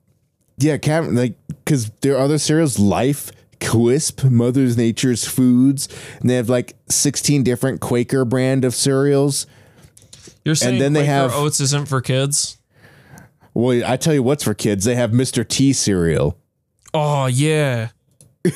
[0.58, 0.78] yeah,
[1.12, 3.32] like because there are other cereals, Life.
[3.62, 5.88] Quisp, Mother's Nature's Foods,
[6.20, 9.46] and they have like 16 different Quaker brand of cereals.
[10.44, 12.58] You're saying then they Quaker have- oats isn't for kids?
[13.54, 14.86] Well, I tell you what's for kids.
[14.86, 15.48] They have Mr.
[15.48, 16.40] T cereal.
[16.94, 17.90] Oh yeah,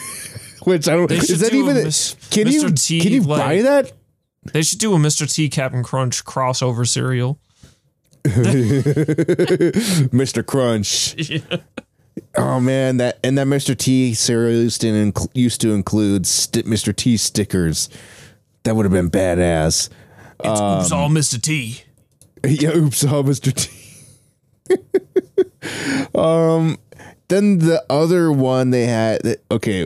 [0.65, 1.07] Which I don't.
[1.07, 1.75] They Is that do even?
[1.83, 3.91] Mis- can you T, can you like- buy that?
[4.53, 5.31] they should do a Mr.
[5.31, 7.39] T Captain Crunch crossover cereal.
[10.13, 10.45] Mr.
[10.45, 11.15] Crunch.
[12.37, 13.77] Oh man, that and that Mr.
[13.77, 16.95] T cereal used to, inc- used to include st- Mr.
[16.95, 17.89] T stickers.
[18.63, 19.89] That would have been badass.
[20.39, 21.41] It's Um, oops all Mr.
[21.41, 21.83] T.
[22.47, 23.53] yeah, oops, oh, Mr.
[23.53, 23.69] T.
[26.17, 26.77] um,
[27.27, 29.21] then the other one they had.
[29.51, 29.85] Okay,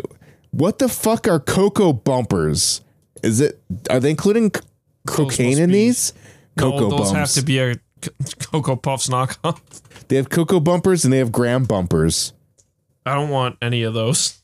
[0.51, 2.81] what the fuck are cocoa bumpers?
[3.23, 3.61] Is it?
[3.89, 4.61] Are they including c-
[5.07, 6.13] cocaine in be- these?
[6.57, 9.59] Cocoa no, those have to be a C- Cocoa Puffs knockoff.
[10.07, 12.33] They have Cocoa Bumpers and they have Graham Bumpers.
[13.05, 14.41] I don't want any of those.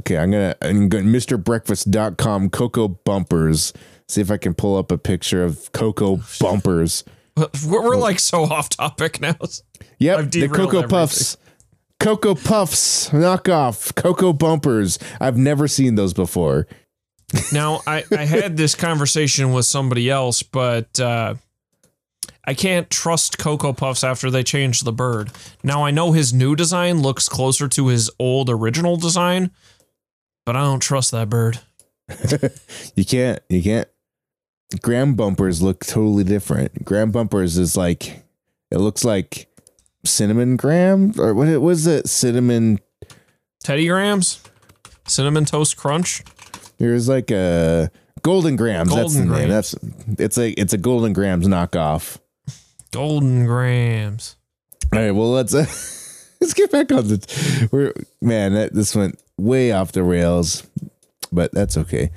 [0.00, 3.74] Okay, I'm gonna I'm going MrBreakfast.com Cocoa Bumpers.
[4.08, 7.04] See if I can pull up a picture of Cocoa oh, Bumpers.
[7.36, 9.36] We're, we're like so off topic now.
[9.98, 10.88] Yep, the Cocoa everything.
[10.88, 11.36] Puffs.
[12.00, 13.94] Cocoa Puffs knockoff.
[13.94, 14.98] Cocoa Bumpers.
[15.20, 16.66] I've never seen those before.
[17.52, 21.34] Now, I, I had this conversation with somebody else, but uh,
[22.46, 25.30] I can't trust Cocoa Puffs after they changed the bird.
[25.62, 29.50] Now, I know his new design looks closer to his old original design,
[30.46, 31.60] but I don't trust that bird.
[32.96, 33.40] You can't.
[33.50, 33.88] You can't.
[34.80, 36.82] Graham Bumpers look totally different.
[36.84, 38.22] Graham Bumpers is like
[38.70, 39.47] it looks like
[40.04, 42.78] cinnamon graham or what it was it cinnamon
[43.68, 44.40] Teddy Grahams?
[45.06, 46.22] Cinnamon Toast Crunch?
[46.78, 47.90] There's like a
[48.22, 48.94] Golden Grams.
[48.94, 49.48] that's the Golden name.
[49.50, 49.74] That's
[50.18, 52.18] it's a it's a Golden Grams knockoff.
[52.92, 54.36] Golden Grams.
[54.92, 55.58] All right, well let's uh,
[56.40, 57.68] let's get back on the.
[57.70, 60.66] We're man, that, this went way off the rails,
[61.32, 62.10] but that's okay.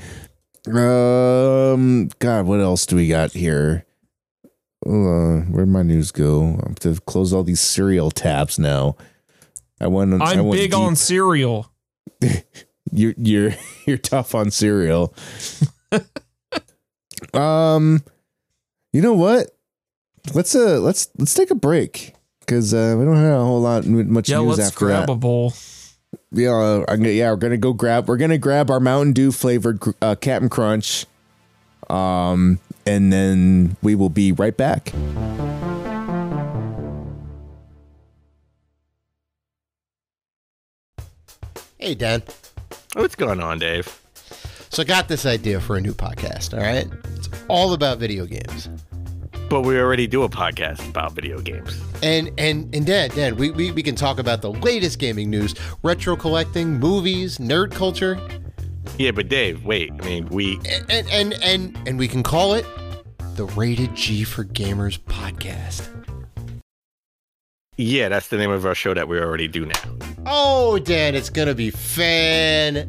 [0.68, 3.86] Um, God, what else do we got here?
[4.86, 6.60] Uh, where'd my news go?
[6.64, 8.96] I have to close all these cereal tabs now.
[9.80, 10.20] I went.
[10.22, 10.80] I I'm went big deep.
[10.80, 11.72] on cereal.
[12.92, 13.52] you're you're
[13.86, 15.14] you're tough on cereal.
[17.34, 18.02] um,
[18.94, 19.52] you know what?
[20.34, 23.86] Let's uh let's let's take a break because uh, we don't have a whole lot
[23.86, 25.14] much Yeah, news let's after grab that.
[25.14, 25.54] a bowl.
[26.32, 28.08] yeah, uh, yeah, we're gonna go grab.
[28.08, 31.06] We're gonna grab our Mountain Dew flavored uh, Captain Crunch.
[31.92, 34.94] Um, and then we will be right back.
[41.78, 42.24] Hey, Dan.
[42.94, 44.00] What's going on, Dave?
[44.70, 46.88] So I got this idea for a new podcast, all right?
[47.16, 48.70] It's all about video games.
[49.50, 51.78] But we already do a podcast about video games.
[52.02, 55.56] And and and Dan, Dan, we, we, we can talk about the latest gaming news,
[55.84, 58.18] retro collecting, movies, nerd culture,
[58.98, 59.92] Yeah, but Dave, wait.
[60.00, 60.58] I mean, we.
[60.70, 62.66] and and and and, and we can call it
[63.36, 65.88] the Rated G for Gamers podcast.
[67.78, 69.80] Yeah, that's the name of our show that we already do now.
[70.26, 72.84] Oh, Dan, it's gonna be fantastic.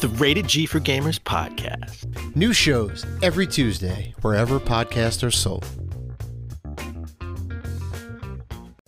[0.00, 2.36] The Rated G for Gamers podcast.
[2.36, 5.66] New shows every Tuesday, wherever podcasts are sold.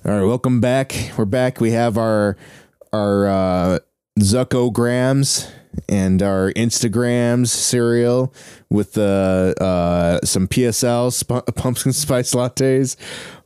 [0.04, 0.94] All right, welcome back.
[1.16, 1.60] We're back.
[1.60, 2.36] We have our
[2.92, 3.78] our uh,
[4.18, 5.50] Zuckograms
[5.88, 8.32] and our Instagrams cereal
[8.70, 12.96] with uh, uh, some PSL sp- pumpkin spice lattes.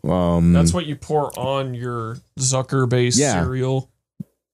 [0.09, 3.43] Um, That's what you pour on your Zucker based Yeah.
[3.43, 3.91] cereal.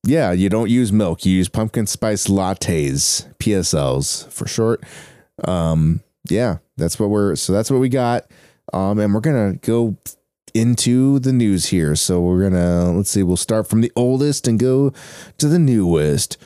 [0.06, 1.26] yeah, you don't use milk.
[1.26, 4.82] You use pumpkin spice lattes, PSLs for short.
[5.44, 6.00] Um,
[6.30, 7.36] yeah, that's what we're.
[7.36, 8.24] So that's what we got.
[8.72, 9.96] Um, and we're gonna go
[10.58, 11.94] into the news here.
[11.96, 13.22] So we're gonna let's see.
[13.22, 14.92] We'll start from the oldest and go
[15.38, 16.36] to the newest.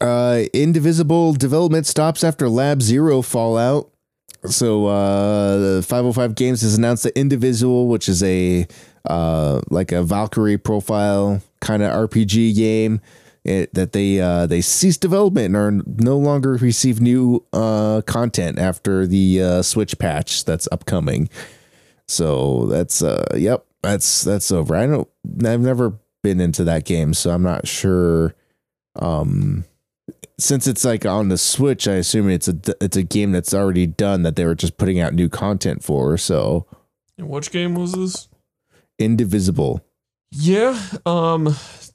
[0.00, 3.90] Uh, Indivisible development stops after Lab Zero fallout.
[4.46, 8.66] So uh, 505 Games has announced that Indivisible, which is a
[9.04, 13.00] uh, like a Valkyrie profile kind of RPG game,
[13.44, 18.58] it, that they uh, they ceased development and are no longer receive new uh, content
[18.58, 21.28] after the uh, Switch patch that's upcoming.
[22.10, 24.74] So that's uh, yep, that's that's over.
[24.74, 25.08] I don't,
[25.44, 28.34] I've never been into that game, so I'm not sure.
[28.96, 29.64] Um,
[30.38, 33.86] since it's like on the Switch, I assume it's a it's a game that's already
[33.86, 36.16] done that they were just putting out new content for.
[36.18, 36.66] So
[37.18, 38.28] And which game was this?
[38.98, 39.84] Indivisible.
[40.32, 40.80] Yeah.
[41.06, 41.44] Um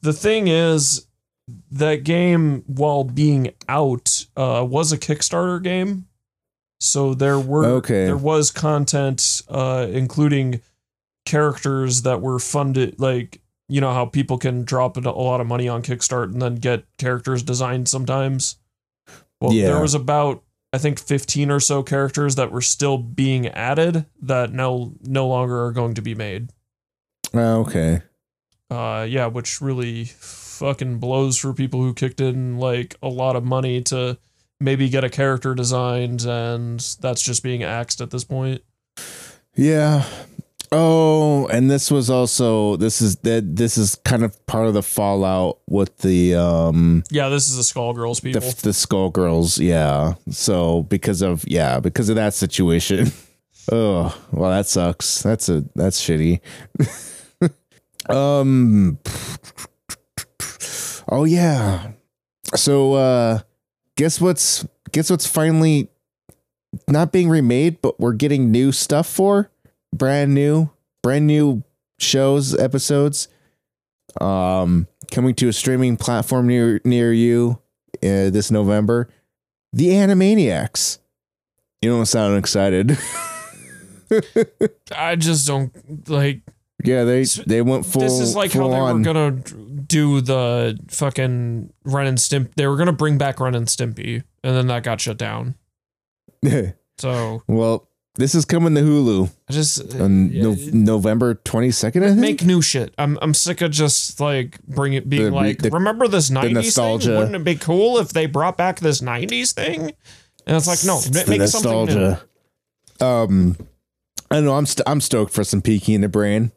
[0.01, 1.07] the thing is
[1.72, 6.05] that game while being out uh was a Kickstarter game.
[6.80, 8.05] So there were Okay.
[8.05, 10.61] there was content uh including
[11.26, 15.67] characters that were funded like you know how people can drop a lot of money
[15.67, 18.57] on Kickstart and then get characters designed sometimes.
[19.41, 19.67] Well, Yeah.
[19.67, 24.51] there was about I think 15 or so characters that were still being added that
[24.51, 26.49] now no longer are going to be made.
[27.34, 28.01] Oh, okay.
[28.69, 33.43] Uh, yeah, which really fucking blows for people who kicked in like a lot of
[33.45, 34.17] money to
[34.60, 38.62] maybe get a character designed, and that's just being axed at this point.
[39.56, 40.06] Yeah.
[40.72, 44.82] Oh, and this was also this is that this is kind of part of the
[44.84, 48.41] fallout with the um Yeah, this is the Skullgirls the people.
[48.41, 50.16] the Skullgirls, yeah.
[50.30, 53.12] So because of yeah, because of that situation.
[53.72, 55.24] Oh, well that sucks.
[55.24, 56.39] That's a that's shitty.
[58.10, 58.99] um
[61.10, 61.91] Oh yeah.
[62.56, 63.39] So uh
[63.97, 65.89] guess what's guess what's finally
[66.87, 69.49] not being remade, but we're getting new stuff for
[69.93, 70.69] brand new,
[71.01, 71.63] brand new
[71.99, 73.27] shows, episodes.
[74.21, 77.59] Um, coming to a streaming platform near near you
[77.97, 79.09] uh, this November.
[79.73, 80.99] The Animaniacs.
[81.81, 82.97] You don't sound excited.
[84.95, 86.41] I just don't like.
[86.84, 88.01] Yeah, they they went full.
[88.01, 88.97] this is like how they on.
[88.99, 92.53] were gonna do the fucking Ren and Stimp.
[92.55, 95.55] They were gonna bring back Ren and Stimpy, and then that got shut down.
[96.97, 102.05] So well, this is coming to Hulu I just on yeah, no, November twenty second.
[102.05, 102.19] I think.
[102.21, 102.93] make new shit.
[102.97, 106.73] I'm I'm sick of just like bring it being The- like the- remember this '90s
[107.03, 107.17] thing?
[107.17, 109.91] Wouldn't it be cool if they brought back this '90s thing?
[110.47, 112.15] And it's like no, It's make something new.
[113.05, 113.57] Um,
[114.32, 114.53] I don't know.
[114.55, 116.53] I'm st- I'm stoked for some Pinky and the Brain.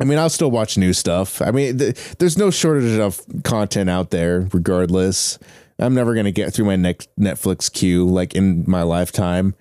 [0.00, 1.42] I mean, I'll still watch new stuff.
[1.42, 4.48] I mean, th- there's no shortage of content out there.
[4.52, 5.38] Regardless,
[5.78, 9.54] I'm never gonna get through my next Netflix queue like in my lifetime.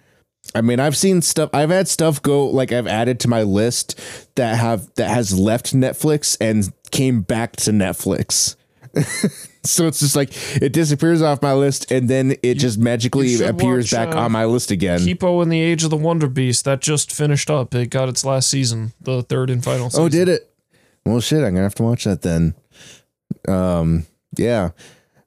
[0.55, 1.49] I mean, I've seen stuff.
[1.53, 3.99] I've had stuff go like I've added to my list
[4.35, 8.55] that have that has left Netflix and came back to Netflix.
[9.69, 10.29] so it's just like
[10.61, 14.31] it disappears off my list and then it just magically appears watch, back uh, on
[14.31, 14.99] my list again.
[14.99, 17.73] Kipo and the Age of the Wonder Beast that just finished up.
[17.75, 19.89] It got its last season, the third and final.
[19.89, 20.05] Season.
[20.05, 20.53] oh, did it?
[21.05, 21.39] Well, shit.
[21.39, 22.53] I'm gonna have to watch that then.
[23.47, 24.05] Um,
[24.37, 24.71] yeah.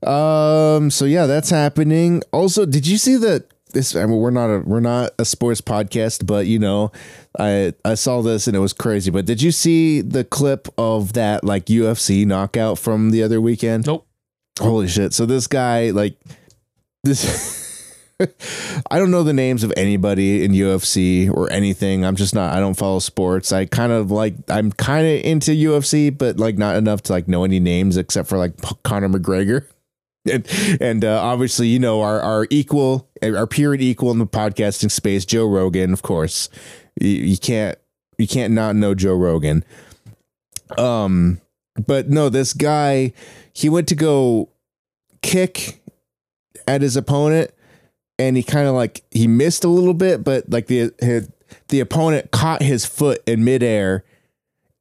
[0.06, 2.22] Um, so yeah, that's happening.
[2.32, 3.46] Also, did you see that?
[3.72, 6.90] This I mean, we're not a we're not a sports podcast, but you know,
[7.38, 9.10] I I saw this and it was crazy.
[9.10, 13.86] But did you see the clip of that like UFC knockout from the other weekend?
[13.86, 14.06] Nope.
[14.60, 15.12] Holy shit.
[15.12, 16.16] So this guy, like,
[17.02, 17.48] this.
[18.90, 22.04] I don't know the names of anybody in UFC or anything.
[22.04, 23.50] I'm just not, I don't follow sports.
[23.50, 27.28] I kind of like, I'm kind of into UFC, but like not enough to like
[27.28, 28.52] know any names except for like
[28.82, 29.66] Conor McGregor.
[30.30, 30.46] And,
[30.82, 34.90] and uh, obviously, you know, our, our equal, our peer and equal in the podcasting
[34.90, 36.50] space, Joe Rogan, of course.
[37.00, 37.78] You, you can't,
[38.18, 39.64] you can't not know Joe Rogan.
[40.76, 41.40] Um,
[41.86, 43.14] but no, this guy,
[43.54, 44.49] he went to go
[45.22, 45.82] kick
[46.66, 47.50] at his opponent
[48.18, 51.30] and he kind of like he missed a little bit but like the his,
[51.68, 54.04] the opponent caught his foot in midair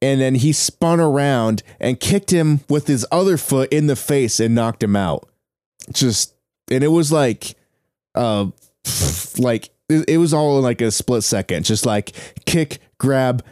[0.02, 4.40] and then he spun around and kicked him with his other foot in the face
[4.40, 5.28] and knocked him out.
[5.92, 6.34] Just
[6.70, 7.56] and it was like
[8.14, 8.46] uh
[9.38, 11.64] like it, was all in like a split second.
[11.64, 12.12] Just like
[12.46, 13.44] kick grab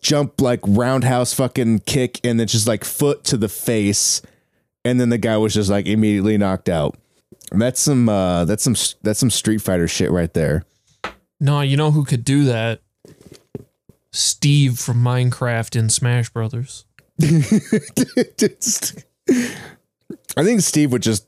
[0.00, 4.20] jump like roundhouse fucking kick and then just like foot to the face
[4.84, 6.96] and then the guy was just like immediately knocked out
[7.52, 10.64] that's some uh that's some that's some street fighter shit right there
[11.40, 12.80] No, you know who could do that?
[14.12, 16.84] Steve from Minecraft in Smash Brothers.
[20.36, 21.26] I think steve would just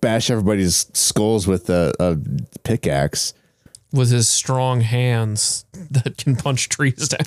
[0.00, 2.16] bash everybody's skulls with a, a
[2.64, 3.34] pickaxe
[3.92, 7.26] with his strong hands that can punch trees down.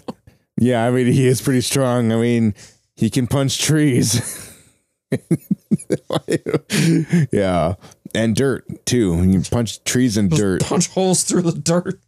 [0.57, 2.53] yeah i mean he is pretty strong i mean
[2.95, 4.49] he can punch trees
[7.31, 7.75] yeah
[8.15, 11.99] and dirt too You punch trees and dirt Punch holes through the dirt.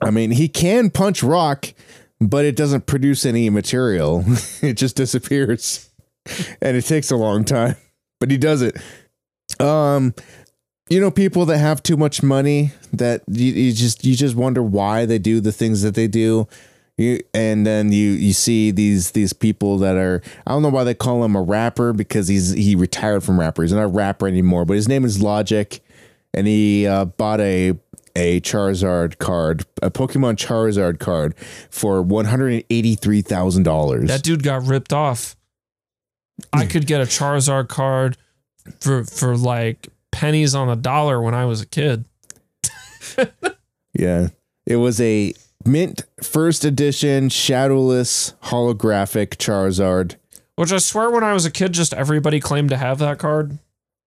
[0.00, 1.72] I mean, he can punch rock,
[2.20, 4.24] but it doesn't produce any material.
[4.62, 5.90] it just disappears.
[6.60, 7.76] And it takes a long time,
[8.20, 8.76] but he does it.
[9.60, 10.14] Um
[10.90, 14.62] you know people that have too much money that you, you just you just wonder
[14.62, 16.48] why they do the things that they do.
[16.98, 20.84] You, and then you you see these these people that are I don't know why
[20.84, 23.62] they call him a rapper because he's he retired from rapper.
[23.62, 25.80] He's not a rapper anymore, but his name is Logic
[26.34, 27.74] and he uh, bought a
[28.16, 31.36] a Charizard card, a Pokemon Charizard card
[31.70, 34.08] for one hundred and eighty three thousand dollars.
[34.08, 35.36] That dude got ripped off.
[36.52, 38.16] I could get a Charizard card
[38.80, 42.04] for for like pennies on the dollar when I was a kid.
[43.94, 44.28] Yeah,
[44.64, 45.34] it was a
[45.64, 50.16] mint first edition shadowless holographic Charizard.
[50.56, 53.58] Which I swear when I was a kid, just everybody claimed to have that card.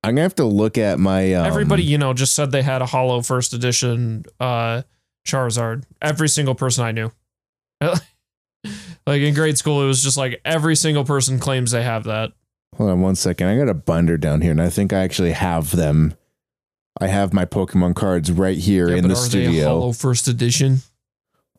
[0.03, 2.81] I'm gonna have to look at my um, everybody, you know, just said they had
[2.81, 4.81] a hollow first edition uh
[5.27, 5.83] Charizard.
[6.01, 7.11] Every single person I knew.
[7.81, 12.31] like in grade school, it was just like every single person claims they have that.
[12.77, 13.47] Hold on one second.
[13.47, 16.15] I got a binder down here, and I think I actually have them.
[16.99, 19.65] I have my Pokemon cards right here Yeah, in the studio.
[19.67, 20.79] hollow first edition?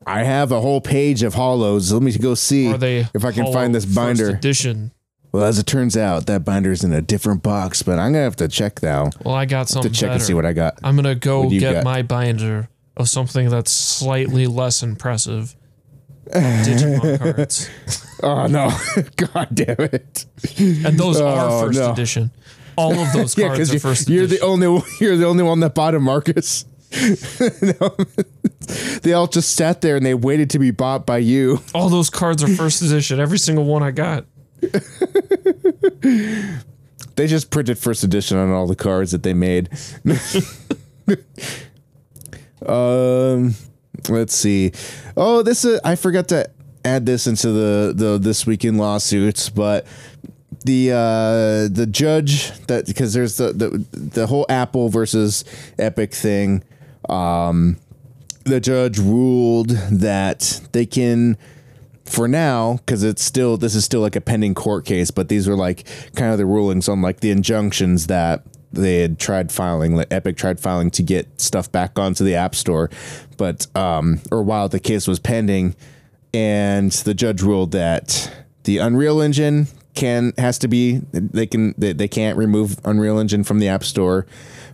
[0.06, 1.92] I have a whole page of hollows.
[1.92, 2.68] Let me go see.
[2.72, 4.28] Are they if I can find this first binder.
[4.30, 4.92] edition?
[5.32, 8.36] Well, as it turns out, that binder's in a different box, but I'm gonna have
[8.36, 10.14] to check now Well, I got something to check better.
[10.14, 10.78] and see what I got.
[10.84, 11.84] I'm gonna go What do you get got?
[11.84, 15.56] my binder of something that's slightly less impressive.
[16.32, 17.68] Digimon cards,
[18.22, 18.70] Oh no!
[19.16, 20.26] God damn it!
[20.58, 21.92] and those Oh, are first no.
[21.92, 22.30] edition.
[22.76, 24.48] All of those cards because are first you're, you're the edition.
[24.64, 26.64] only you're the only one that bought him, Marcus.
[27.62, 27.96] No.
[29.02, 31.60] they all just sat there and they waited to be bought by you.
[31.74, 33.20] All those cards are first edition.
[33.20, 34.24] Every single one I got.
[37.16, 39.68] They just printed first edition on all the cards that they made.
[42.66, 43.54] um,
[44.08, 44.72] let's see.
[45.16, 46.48] Oh, this is I forgot to
[46.84, 49.86] add this into the the this weekend lawsuits, but
[50.64, 55.44] the uh the judge that because there's the, the the whole Apple versus
[55.78, 56.62] Epic thing.
[57.08, 57.78] Um,
[58.44, 61.36] the judge ruled that they can
[62.04, 65.48] for now because it's still this is still like a pending court case but these
[65.48, 65.86] are like
[66.16, 68.42] kind of the rulings on like the injunctions that
[68.72, 72.56] they had tried filing like epic tried filing to get stuff back onto the app
[72.56, 72.90] store
[73.42, 75.74] but um or while the case was pending.
[76.32, 78.32] And the judge ruled that
[78.62, 83.42] the unreal engine can has to be they can they, they can't remove unreal engine
[83.42, 84.26] from the app store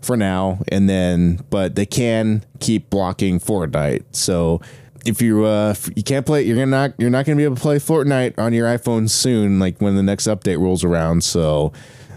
[0.02, 4.04] for now and then but they can keep blocking fortnite.
[4.12, 4.60] So
[5.06, 7.56] if you uh if you can't play you're gonna not you're not gonna be able
[7.56, 11.24] to play fortnite on your iphone soon like when the next update rolls around.
[11.24, 11.72] So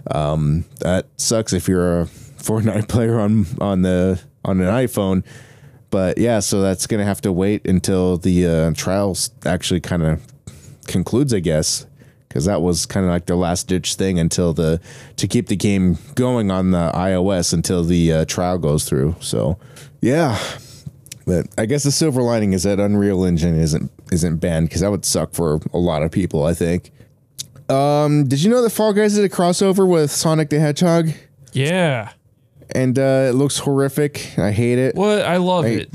[0.09, 2.05] um that sucks if you're a
[2.41, 5.23] fortnite player on on the on an iphone.
[5.89, 10.21] But yeah so that's gonna have to wait until the uh trials actually kind of
[10.87, 11.85] concludes, I guess,
[12.31, 14.79] because that was kind of like their last ditch thing until the
[15.17, 19.15] to keep the game going on the iOS until the uh, trial goes through.
[19.19, 19.59] So,
[20.01, 20.39] yeah.
[21.25, 24.89] But I guess the silver lining is that Unreal Engine isn't isn't banned because that
[24.91, 26.45] would suck for a lot of people.
[26.45, 26.91] I think.
[27.69, 31.11] Um, did you know that Fall Guys did a crossover with Sonic the Hedgehog,
[31.53, 32.11] Yeah.
[32.75, 34.33] and uh, it looks horrific.
[34.37, 34.95] I hate it.
[34.95, 35.21] What?
[35.21, 35.81] I love Hey.
[35.81, 35.89] it.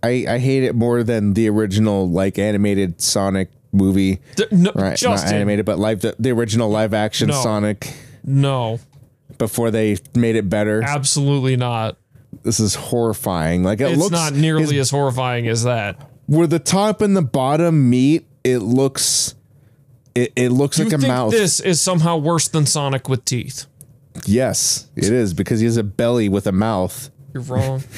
[0.00, 4.20] I, I hate it more than the original like animated Sonic movie.
[4.36, 5.28] D- no, Right, Justin.
[5.30, 7.42] not animated, but live the, the original live action No.
[7.42, 7.92] Sonic
[8.24, 8.80] No,
[9.38, 10.82] before they made it better.
[10.82, 11.96] absolutely not.
[12.42, 13.62] This is horrifying.
[13.64, 16.10] Like it It's looks not nearly as horrifying as that.
[16.26, 18.26] where the top and the bottom meet.
[18.44, 19.34] It looks
[20.14, 21.32] it, it looks You like a mouth.
[21.32, 23.66] this is somehow worse than Sonic with teeth?
[24.26, 27.10] yes, it is because he has a belly with a mouth.
[27.34, 27.82] You're wrong.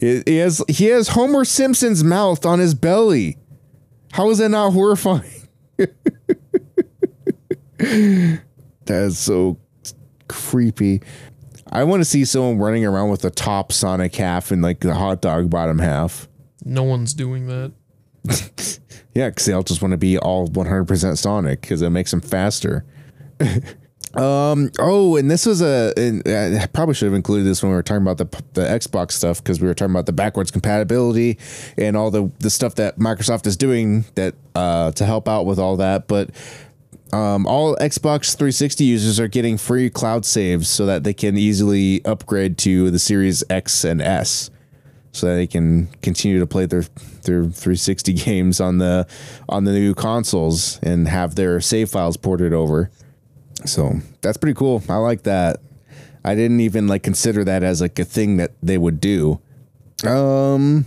[0.00, 3.36] He has he has Homer Simpson's mouth on his belly.
[4.12, 5.48] How is that not horrifying?
[7.78, 8.40] that
[8.88, 9.58] is so
[10.28, 11.02] creepy.
[11.70, 14.94] I want to see someone running around with the top Sonic half and like the
[14.94, 16.28] hot dog bottom half.
[16.64, 17.72] no one's doing that.
[19.14, 22.20] Yeah, because they all just want to be all 100% Sonic because it makes them
[22.20, 22.84] faster.
[24.14, 24.70] um.
[24.78, 25.92] Oh, and this was a.
[25.96, 29.42] I probably should have included this when we were talking about the the Xbox stuff
[29.42, 31.38] because we were talking about the backwards compatibility
[31.76, 35.58] and all the the stuff that Microsoft is doing that uh to help out with
[35.58, 36.08] all that.
[36.08, 36.30] But
[37.12, 42.04] um, all Xbox 360 users are getting free cloud saves so that they can easily
[42.04, 44.50] upgrade to the Series X and S
[45.12, 46.82] so that they can continue to play their
[47.22, 49.06] their 360 games on the
[49.48, 52.90] on the new consoles and have their save files ported over.
[53.64, 54.82] So that's pretty cool.
[54.88, 55.60] I like that.
[56.24, 59.40] I didn't even like consider that as like a thing that they would do.
[60.04, 60.84] Um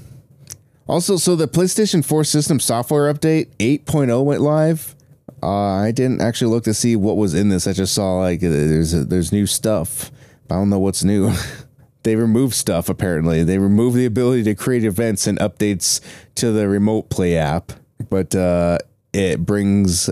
[0.88, 4.96] also so the PlayStation 4 system software update 8.0 went live.
[5.44, 5.48] Uh,
[5.82, 7.66] I didn't actually look to see what was in this.
[7.66, 10.12] I just saw like there's there's new stuff.
[10.50, 11.34] I don't know what's new.
[12.04, 13.44] they removed stuff apparently.
[13.44, 16.00] They removed the ability to create events and updates
[16.36, 17.72] to the remote play app,
[18.10, 18.78] but uh,
[19.14, 20.10] it brings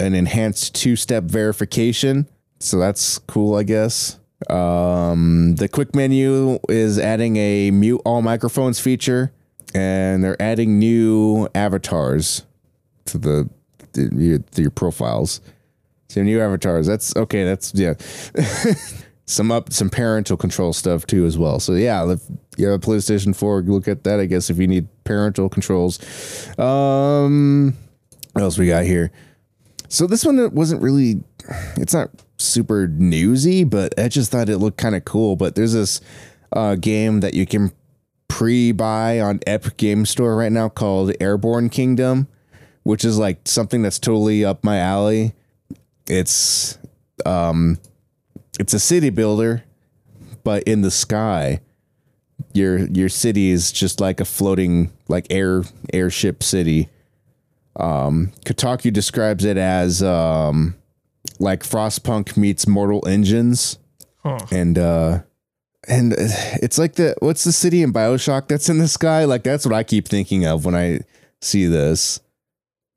[0.00, 2.28] an enhanced two-step verification.
[2.60, 4.18] So that's cool, I guess.
[4.48, 9.32] Um, the quick menu is adding a mute all microphones feature,
[9.74, 12.44] and they're adding new avatars
[13.06, 13.48] to the,
[13.92, 15.40] the your, to your profiles.
[16.08, 16.86] So new avatars.
[16.86, 17.44] That's okay.
[17.44, 17.94] That's yeah.
[19.28, 21.60] some up some parental control stuff too as well.
[21.60, 22.22] So yeah, if
[22.56, 24.20] you have a PlayStation 4, look at that.
[24.20, 25.98] I guess if you need parental controls.
[26.58, 27.76] Um,
[28.32, 29.12] what else we got here?
[29.88, 31.22] So this one wasn't really.
[31.76, 35.34] It's not super newsy, but I just thought it looked kind of cool.
[35.34, 36.00] But there's this
[36.52, 37.72] uh, game that you can
[38.28, 42.28] pre-buy on Epic Game Store right now called Airborne Kingdom,
[42.82, 45.32] which is like something that's totally up my alley.
[46.06, 46.78] It's
[47.26, 47.78] um
[48.60, 49.64] it's a city builder,
[50.44, 51.60] but in the sky.
[52.54, 56.88] Your your city is just like a floating like air airship city.
[57.78, 60.74] Um Kotaku describes it as um
[61.38, 63.78] like Frostpunk meets Mortal Engines
[64.22, 64.38] Huh.
[64.50, 65.20] and uh
[65.86, 69.24] and it's like the what's the city in BioShock that's in the sky?
[69.24, 71.00] Like that's what I keep thinking of when I
[71.40, 72.20] see this.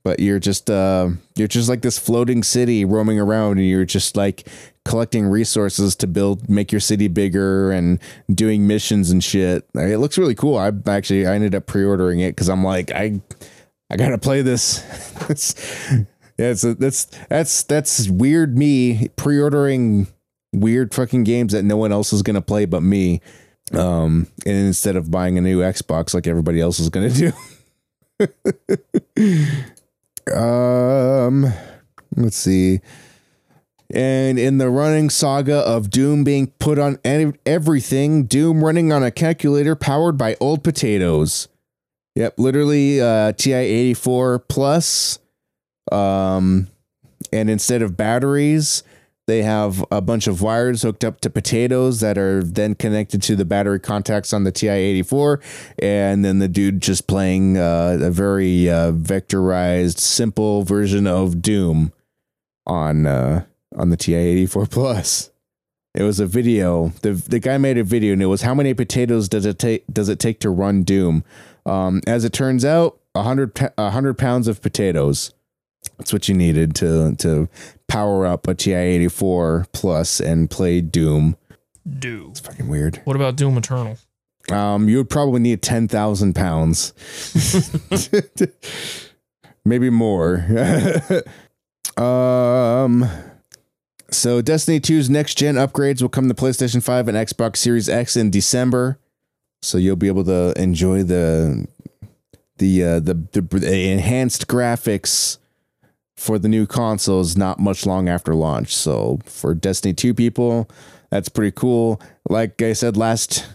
[0.04, 4.18] But you're just uh you're just like this floating city roaming around and you're just
[4.18, 4.48] like
[4.84, 8.00] collecting resources to build make your city bigger and
[8.34, 9.70] doing missions and shit.
[9.76, 10.58] It looks really cool.
[10.58, 13.22] I actually I ended up pre-ordering it because I'm like I
[13.92, 14.86] I gotta play this.
[16.38, 18.58] yeah, it's that's that's that's weird.
[18.58, 20.08] Me pre-ordering
[20.54, 23.20] weird fucking games that no one else is gonna play but me.
[23.74, 27.34] Um, and instead of buying a new Xbox like everybody else is gonna do.
[30.34, 31.52] um,
[32.16, 32.80] let's see.
[33.94, 36.98] And in the running saga of Doom being put on
[37.46, 41.50] everything, Doom running on a calculator powered by old potatoes.
[42.16, 45.20] Yep, literally uh, TI 84 plus.
[45.92, 46.68] Um,
[47.32, 48.84] and instead of batteries,
[49.28, 53.36] they have a bunch of wires hooked up to potatoes that are then connected to
[53.36, 55.40] the battery contacts on the TI 84.
[55.80, 61.94] And then the dude just playing uh, a very uh, vectorized, simple version of Doom
[62.66, 63.46] on uh,
[63.78, 65.32] on the TI 84 plus.
[65.94, 66.90] It was a video.
[67.02, 69.86] The the guy made a video and it was how many potatoes does it take
[69.88, 71.24] does it take to run Doom?
[71.66, 75.34] Um, as it turns out, a hundred a hundred pounds of potatoes.
[75.98, 77.50] That's what you needed to to
[77.88, 81.38] power up a TI eighty four plus and play Doom.
[82.00, 82.34] Do.
[82.44, 83.02] Fucking weird.
[83.06, 83.98] What about Doom Eternal?
[84.52, 86.94] Um, you would probably need ten thousand pounds,
[89.66, 90.46] maybe more.
[91.98, 93.06] um,
[94.12, 98.18] so Destiny 2's next gen upgrades will come to PlayStation 5 and Xbox Series X
[98.18, 99.00] in December.
[99.62, 101.68] So you'll be able to enjoy the
[102.58, 105.38] the uh, the, the enhanced graphics
[106.16, 108.76] for the new consoles not much long after launch.
[108.76, 110.70] So for Destiny 2 people,
[111.10, 112.00] that's pretty cool.
[112.30, 113.48] Like I said last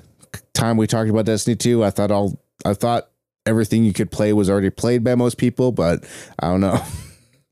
[0.52, 3.08] time we talked about Destiny 2, I thought all I thought
[3.46, 6.04] everything you could play was already played by most people, but
[6.40, 6.82] I don't know.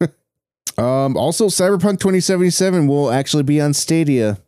[0.82, 4.38] um also Cyberpunk 2077 will actually be on Stadia.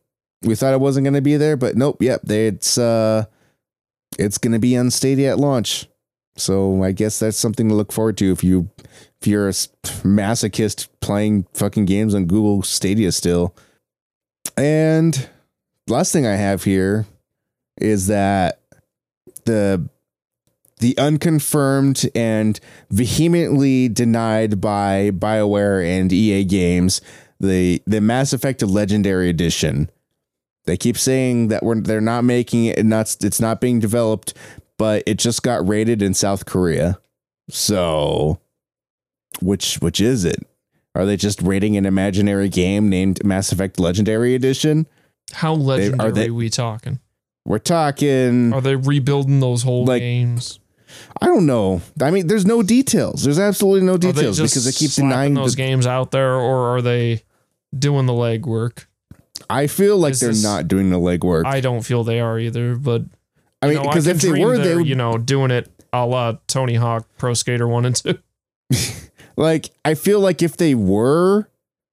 [0.42, 3.26] We thought it wasn't going to be there, but nope, yep, they, it's uh
[4.18, 5.86] it's going to be on Stadia at launch.
[6.36, 8.70] So I guess that's something to look forward to if you
[9.20, 13.56] if you're a masochist playing fucking games on Google Stadia still.
[14.56, 15.28] And
[15.88, 17.06] last thing I have here
[17.80, 18.60] is that
[19.44, 19.88] the
[20.78, 27.00] the unconfirmed and vehemently denied by BioWare and EA Games
[27.40, 29.90] the the Mass Effect Legendary Edition.
[30.66, 34.34] They keep saying that we're they're not making it and not it's not being developed,
[34.78, 36.98] but it just got rated in South Korea.
[37.48, 38.40] So
[39.40, 40.40] which which is it?
[40.94, 44.86] Are they just rating an imaginary game named Mass Effect Legendary Edition?
[45.32, 47.00] How legendary are they- we talking?
[47.44, 50.58] We're talking Are they rebuilding those whole Like, games?
[51.20, 51.80] I don't know.
[52.00, 53.22] I mean, there's no details.
[53.22, 56.34] There's absolutely no they details just because they keep denying those the, games out there,
[56.34, 57.22] or are they
[57.76, 58.86] doing the legwork?
[59.48, 61.44] I feel like Is they're this- not doing the legwork.
[61.44, 63.02] I, I don't feel they are either, but
[63.62, 65.70] I mean, you know, I because if they were, they would you know, doing it
[65.92, 68.18] a la Tony Hawk Pro Skater One and Two.
[69.36, 69.70] like.
[69.84, 71.48] I feel like if they were,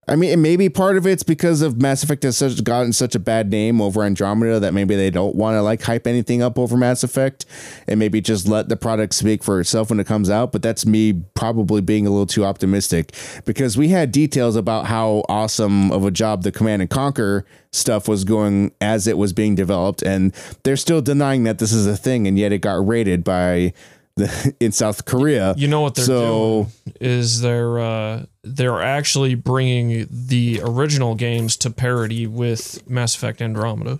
[0.06, 3.20] I mean, maybe part of it's because of Mass Effect has such gotten such a
[3.20, 6.76] bad name over Andromeda that maybe they don't want to like hype anything up over
[6.76, 7.46] Mass Effect,
[7.88, 10.52] and maybe just let the product speak for itself when it comes out.
[10.52, 13.14] But that's me probably being a little too optimistic
[13.46, 18.08] because we had details about how awesome of a job the Command and Conquer stuff
[18.08, 20.34] was going as it was being developed, and
[20.64, 23.72] they're still denying that this is a thing, and yet it got rated by
[24.60, 25.54] in South Korea.
[25.58, 31.58] You know what they're So- doing is they're uh, they're actually bringing the original games
[31.58, 34.00] to parity with Mass Effect Andromeda.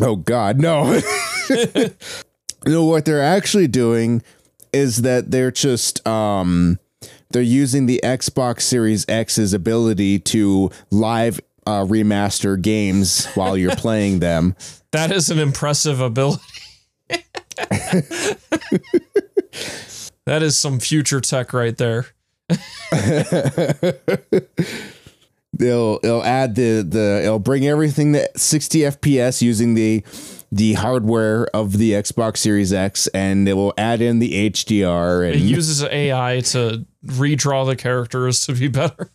[0.00, 1.00] Oh God, no.
[2.66, 4.22] no, what they're actually doing
[4.72, 6.78] is that they're just um
[7.30, 14.20] they're using the Xbox Series X's ability to live uh, remaster games while you're playing
[14.20, 14.54] them.
[14.92, 16.42] That is an impressive ability.
[20.26, 22.06] That is some future tech right there.
[25.54, 30.04] They'll they'll add the the it'll bring everything to 60 FPS using the
[30.52, 35.36] the hardware of the Xbox Series X and it will add in the HDR It
[35.36, 39.10] and uses AI to redraw the characters to be better.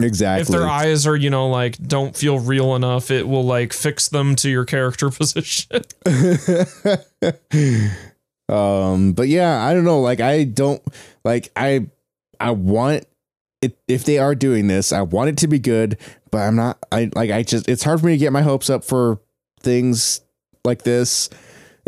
[0.00, 0.40] exactly.
[0.40, 4.08] If their eyes are, you know, like don't feel real enough, it will like fix
[4.08, 5.82] them to your character position.
[8.48, 10.82] um but yeah i don't know like i don't
[11.24, 11.86] like i
[12.40, 13.04] i want
[13.60, 15.98] it if they are doing this i want it to be good
[16.30, 18.70] but i'm not i like i just it's hard for me to get my hopes
[18.70, 19.20] up for
[19.60, 20.20] things
[20.64, 21.28] like this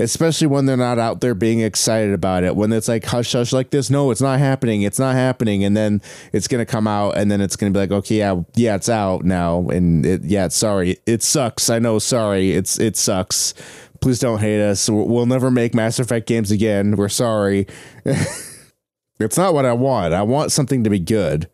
[0.01, 2.57] especially when they're not out there being excited about it.
[2.57, 5.77] When it's like hush hush like this, no, it's not happening, it's not happening, and
[5.77, 6.01] then
[6.33, 9.25] it's gonna come out, and then it's gonna be like, okay, yeah, yeah, it's out
[9.25, 11.69] now, and it, yeah, sorry, it sucks.
[11.71, 13.55] I know, sorry, it's it sucks.
[14.01, 14.89] Please don't hate us.
[14.89, 16.97] We'll never make Mass Effect games again.
[16.97, 17.67] We're sorry.
[18.05, 20.15] it's not what I want.
[20.15, 21.51] I want something to be good.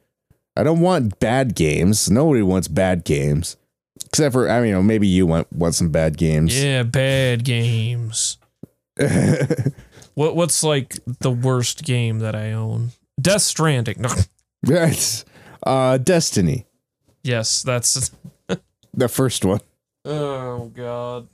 [0.57, 2.09] I don't want bad games.
[2.11, 3.57] Nobody wants bad games.
[4.07, 6.63] Except for I mean, you know, maybe you want want some bad games.
[6.63, 8.39] Yeah, bad games.
[10.15, 12.91] what what's like the worst game that I own?
[13.21, 14.01] Death Stranding.
[14.01, 14.09] No.
[14.67, 15.25] Right.
[15.65, 16.67] Uh Destiny,
[17.23, 18.11] yes, that's.
[18.95, 19.61] the first one.
[20.05, 21.29] Oh God.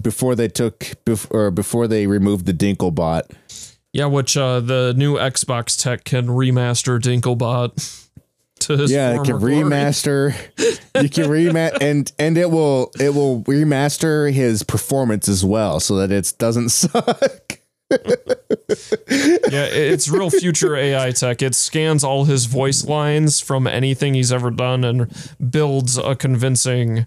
[0.00, 3.22] Before they took bef- or before they removed the Dinklebot.
[3.92, 8.08] Yeah, which uh, the new Xbox tech can remaster Dinklebot
[8.60, 10.32] to his yeah, it can remaster.
[11.02, 15.96] you can remaster and and it will it will remaster his performance as well so
[15.96, 17.58] that it doesn't suck.
[17.90, 21.42] Yeah, it's real future AI tech.
[21.42, 25.10] It scans all his voice lines from anything he's ever done and
[25.50, 27.06] builds a convincing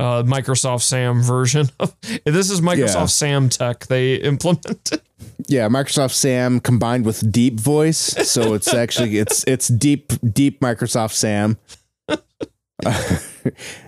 [0.00, 1.68] uh, Microsoft Sam version.
[1.78, 1.94] of
[2.24, 3.06] This is Microsoft Yeah.
[3.06, 5.00] Sam tech they implemented.
[5.48, 11.12] Yeah, Microsoft Sam combined with Deep Voice, so it's actually it's it's deep deep Microsoft
[11.12, 11.56] Sam.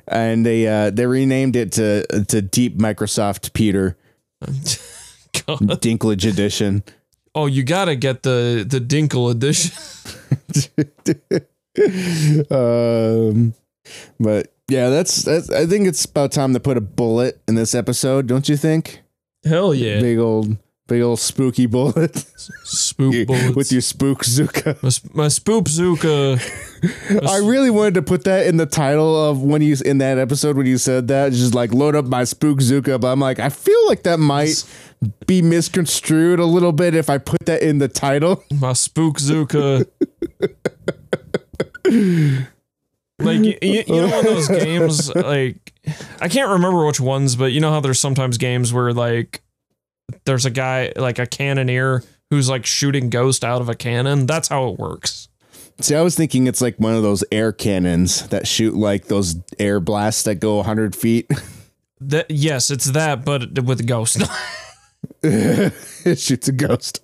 [0.08, 3.96] and they uh, they renamed it to to Deep Microsoft Peter
[4.40, 5.60] God.
[5.80, 6.82] Dinklage Edition.
[7.34, 9.72] Oh, you gotta get the the Dinkle edition.
[12.50, 13.54] um,
[14.20, 15.50] but yeah, that's that's.
[15.50, 19.02] I think it's about time to put a bullet in this episode, don't you think?
[19.44, 20.56] Hell yeah, Big old
[20.88, 22.16] big old spooky bullet
[22.64, 23.56] spook bullets.
[23.56, 24.80] with your spook Zuka.
[24.82, 26.38] my, sp- my spoop Zuka.
[27.28, 30.56] I really wanted to put that in the title of when you in that episode
[30.56, 33.00] when you said that, just like load up my spook Zuka.
[33.00, 34.64] But I'm like, I feel like that might
[35.26, 38.44] be misconstrued a little bit if I put that in the title.
[38.60, 39.86] my spook Zuka.
[43.24, 45.72] like you, you know one of those games like
[46.20, 49.42] I can't remember which ones, but you know how there's sometimes games where like
[50.24, 54.26] there's a guy like a cannoneer who's like shooting ghost out of a cannon.
[54.26, 55.28] That's how it works.
[55.80, 59.36] See, I was thinking it's like one of those air cannons that shoot like those
[59.58, 61.30] air blasts that go 100 feet.
[62.04, 64.20] That yes, it's that, but with a ghost.
[65.22, 67.00] it shoots a ghost.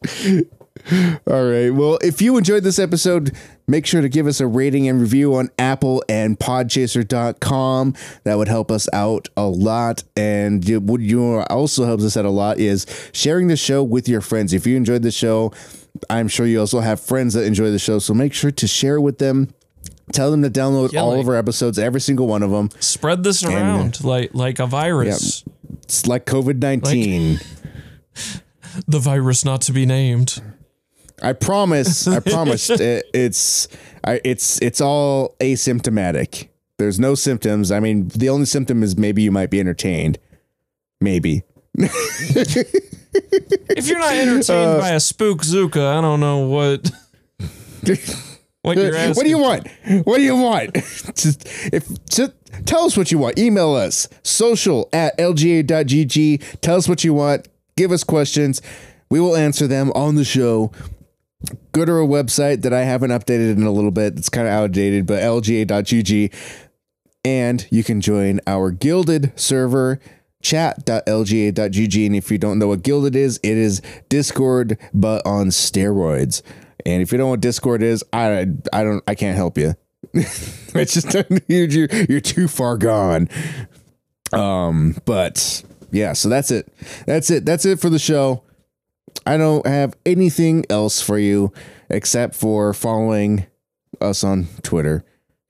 [1.27, 1.71] All right.
[1.71, 3.35] Well, if you enjoyed this episode,
[3.67, 7.95] make sure to give us a rating and review on Apple and podchaser.com.
[8.25, 10.05] That would help us out a lot.
[10.17, 14.21] And what you also helps us out a lot is sharing the show with your
[14.21, 14.53] friends.
[14.53, 15.53] If you enjoyed the show,
[16.09, 17.99] I'm sure you also have friends that enjoy the show.
[17.99, 19.53] So make sure to share with them.
[20.13, 22.71] Tell them to download Yeah, all like- of our episodes, every single one of them.
[22.81, 25.45] Spread this uh, around like like a virus.
[25.83, 27.41] It's like COVID 19.
[28.87, 30.41] The virus not to be named.
[31.23, 32.07] I promise.
[32.07, 32.71] I promised.
[32.81, 33.69] it, it's
[34.05, 36.49] I, it's it's all asymptomatic.
[36.79, 37.73] There's no symptoms.
[37.73, 40.19] I mean, the only symptom is maybe you might be entertained.
[41.01, 41.43] Maybe.
[43.71, 46.91] If you're not entertained uh, by a spook Zuka, I don't know what
[48.63, 49.69] what what do you want?
[50.05, 50.75] What do you want?
[51.15, 52.33] just if just
[52.67, 53.39] tell us what you want.
[53.39, 56.61] Email us social at lga.gg.
[56.61, 57.49] Tell us what you want.
[57.77, 58.61] Give us questions.
[59.11, 60.73] We will answer them on the show.
[61.73, 64.19] Go to our website that I haven't updated in a little bit.
[64.19, 66.35] It's kind of outdated, but lga.gg.
[67.25, 70.01] And you can join our Guilded server,
[70.43, 72.07] chat.lga.gg.
[72.07, 76.43] And if you don't know what Guilded is, it is Discord, but on steroids.
[76.85, 79.75] And if you don't know what Discord is, I, I don't I can't help you.
[80.15, 81.15] it's just
[81.49, 83.29] you're, you're too far gone.
[84.33, 86.73] Um, but yeah, so that's it.
[87.07, 87.45] That's it.
[87.45, 88.43] That's it for the show.
[89.27, 91.53] I don't have anything else for you
[91.91, 93.47] except for following
[94.01, 95.05] us on Twitter.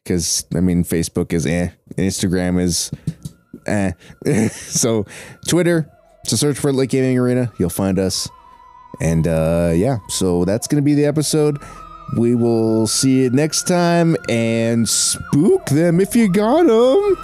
[0.05, 1.71] Because I mean Facebook is eh.
[1.97, 2.91] Instagram is
[3.67, 3.93] eh.
[4.49, 5.05] so
[5.47, 5.91] Twitter,
[6.25, 8.29] so search for Lake Gaming Arena, you'll find us.
[9.01, 11.59] And uh yeah, so that's gonna be the episode.
[12.17, 17.17] We will see you next time and spook them if you got them.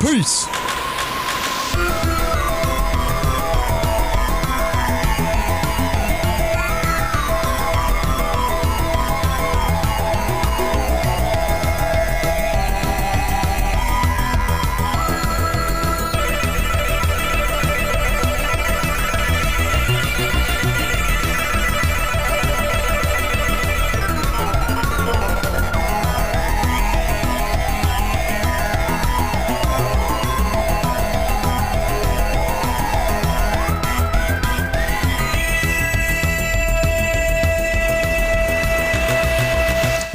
[0.00, 0.46] Peace.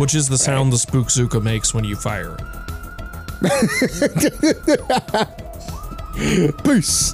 [0.09, 2.43] Which is the sound the Spookzooka makes when you fire it.
[6.63, 7.13] Peace.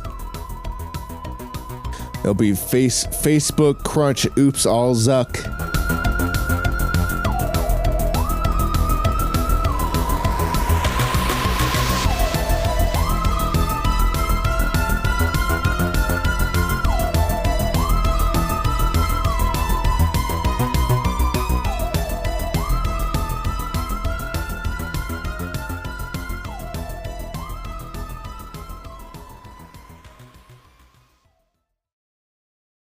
[2.19, 6.04] It'll be face Facebook Crunch Oops All Zuck.